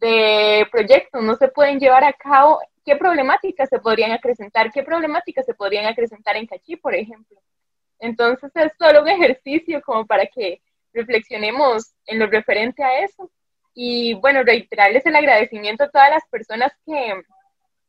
de 0.00 0.66
proyectos 0.72 1.22
no 1.22 1.36
se 1.36 1.48
pueden 1.48 1.78
llevar 1.78 2.02
a 2.04 2.12
cabo 2.12 2.60
¿qué 2.86 2.96
problemáticas 2.96 3.68
se 3.68 3.80
podrían 3.80 4.12
acrecentar? 4.12 4.70
¿Qué 4.70 4.84
problemáticas 4.84 5.44
se 5.44 5.54
podrían 5.54 5.86
acrecentar 5.86 6.36
en 6.36 6.46
Cachí, 6.46 6.76
por 6.76 6.94
ejemplo? 6.94 7.38
Entonces 7.98 8.52
es 8.54 8.72
solo 8.78 9.02
un 9.02 9.08
ejercicio 9.16 9.82
como 9.82 10.06
para 10.06 10.26
que 10.26 10.62
reflexionemos 10.94 11.92
en 12.06 12.20
lo 12.20 12.28
referente 12.28 12.82
a 12.84 13.00
eso. 13.00 13.30
Y 13.74 14.14
bueno, 14.14 14.42
reiterarles 14.42 15.04
el 15.04 15.16
agradecimiento 15.16 15.84
a 15.84 15.90
todas 15.90 16.10
las 16.10 16.26
personas 16.28 16.72
que 16.86 17.22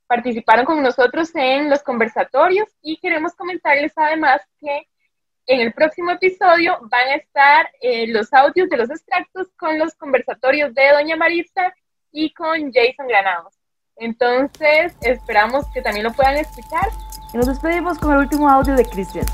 participaron 0.08 0.66
con 0.66 0.82
nosotros 0.82 1.34
en 1.36 1.70
los 1.70 1.84
conversatorios 1.84 2.68
y 2.82 2.98
queremos 2.98 3.36
comentarles 3.36 3.94
además 3.96 4.42
que 4.60 4.88
en 5.46 5.62
el 5.62 5.74
próximo 5.74 6.12
episodio 6.12 6.78
van 6.90 7.08
a 7.10 7.16
estar 7.16 7.70
eh, 7.82 8.08
los 8.08 8.34
audios 8.34 8.70
de 8.70 8.78
los 8.78 8.90
extractos 8.90 9.48
con 9.58 9.78
los 9.78 9.96
conversatorios 9.96 10.74
de 10.74 10.92
Doña 10.92 11.16
Marisa 11.16 11.74
y 12.12 12.34
con 12.34 12.72
Jason 12.74 13.08
Granados. 13.08 13.57
Entonces, 14.00 14.94
esperamos 15.02 15.66
que 15.74 15.82
también 15.82 16.06
lo 16.06 16.14
puedan 16.14 16.38
escuchar. 16.38 16.90
Y 17.34 17.38
nos 17.38 17.48
despedimos 17.48 17.98
con 17.98 18.12
el 18.12 18.20
último 18.20 18.48
audio 18.48 18.76
de 18.76 18.86
Cristian. 18.86 19.26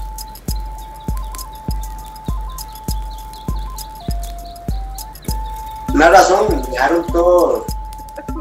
Una 5.93 6.09
razón, 6.09 6.63
dejaron 6.71 7.05
todo, 7.07 7.65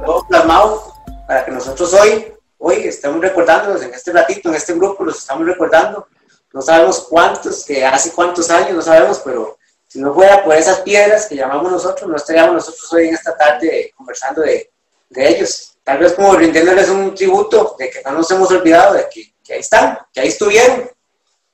todo 0.04 0.26
plasmado 0.26 0.94
para 1.26 1.44
que 1.44 1.50
nosotros 1.50 1.92
hoy, 1.92 2.32
hoy 2.58 2.76
estemos 2.86 3.20
recordándonos 3.20 3.82
en 3.82 3.92
este 3.92 4.12
ratito, 4.12 4.48
en 4.48 4.54
este 4.54 4.74
grupo, 4.74 5.04
los 5.04 5.18
estamos 5.18 5.46
recordando. 5.46 6.06
No 6.52 6.62
sabemos 6.62 7.06
cuántos, 7.10 7.64
que 7.64 7.84
hace 7.84 8.12
cuántos 8.12 8.48
años, 8.48 8.72
no 8.72 8.82
sabemos, 8.82 9.20
pero 9.24 9.58
si 9.88 10.00
no 10.00 10.14
fuera 10.14 10.44
por 10.44 10.54
esas 10.54 10.80
piedras 10.80 11.26
que 11.26 11.34
llamamos 11.34 11.70
nosotros, 11.70 12.08
no 12.08 12.16
estaríamos 12.16 12.54
nosotros 12.54 12.90
hoy 12.92 13.08
en 13.08 13.14
esta 13.14 13.36
tarde 13.36 13.92
conversando 13.96 14.40
de, 14.42 14.70
de 15.10 15.28
ellos 15.28 15.71
tal 15.84 15.98
vez 15.98 16.12
como 16.12 16.34
rindiéndoles 16.34 16.88
un 16.88 17.14
tributo 17.14 17.74
de 17.78 17.90
que 17.90 18.02
no 18.02 18.12
nos 18.12 18.30
hemos 18.30 18.50
olvidado 18.50 18.94
de 18.94 19.08
que, 19.08 19.32
ahí 19.52 19.60
están, 19.60 19.98
que 20.12 20.20
ahí 20.20 20.28
estuvieron, 20.28 20.90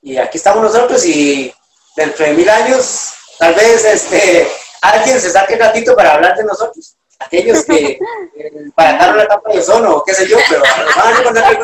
y 0.02 0.16
aquí 0.16 0.38
estamos 0.38 0.62
nosotros, 0.62 1.04
y 1.06 1.52
dentro 1.96 2.24
de 2.26 2.34
mil 2.34 2.48
años, 2.48 3.14
tal 3.38 3.54
vez 3.54 3.84
este, 3.84 4.46
alguien 4.82 5.20
se 5.20 5.30
saque 5.30 5.54
un 5.54 5.60
ratito 5.60 5.96
para 5.96 6.14
hablar 6.14 6.36
de 6.36 6.44
nosotros, 6.44 6.96
aquellos 7.18 7.64
que 7.64 7.98
eh, 8.36 8.52
para 8.74 8.98
dar 8.98 9.14
una 9.14 9.24
etapa 9.24 9.52
de 9.52 9.58
ozono, 9.58 9.96
o 9.96 10.04
qué 10.04 10.14
sé 10.14 10.28
yo, 10.28 10.36
pero 10.48 10.60
nos 10.60 10.94
van 10.94 11.14
a 11.14 11.18
recordar 11.18 11.56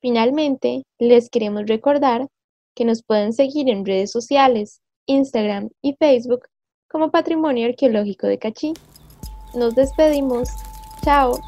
Finalmente, 0.00 0.82
les 0.98 1.28
queremos 1.30 1.64
recordar 1.66 2.26
que 2.74 2.84
nos 2.84 3.02
pueden 3.04 3.32
seguir 3.32 3.68
en 3.68 3.84
redes 3.84 4.10
sociales, 4.10 4.80
Instagram 5.06 5.68
y 5.80 5.94
Facebook 5.96 6.46
como 6.92 7.10
Patrimonio 7.10 7.66
Arqueológico 7.66 8.26
de 8.26 8.38
Cachí. 8.38 8.74
Nos 9.54 9.74
despedimos. 9.74 10.50
Chao. 11.02 11.40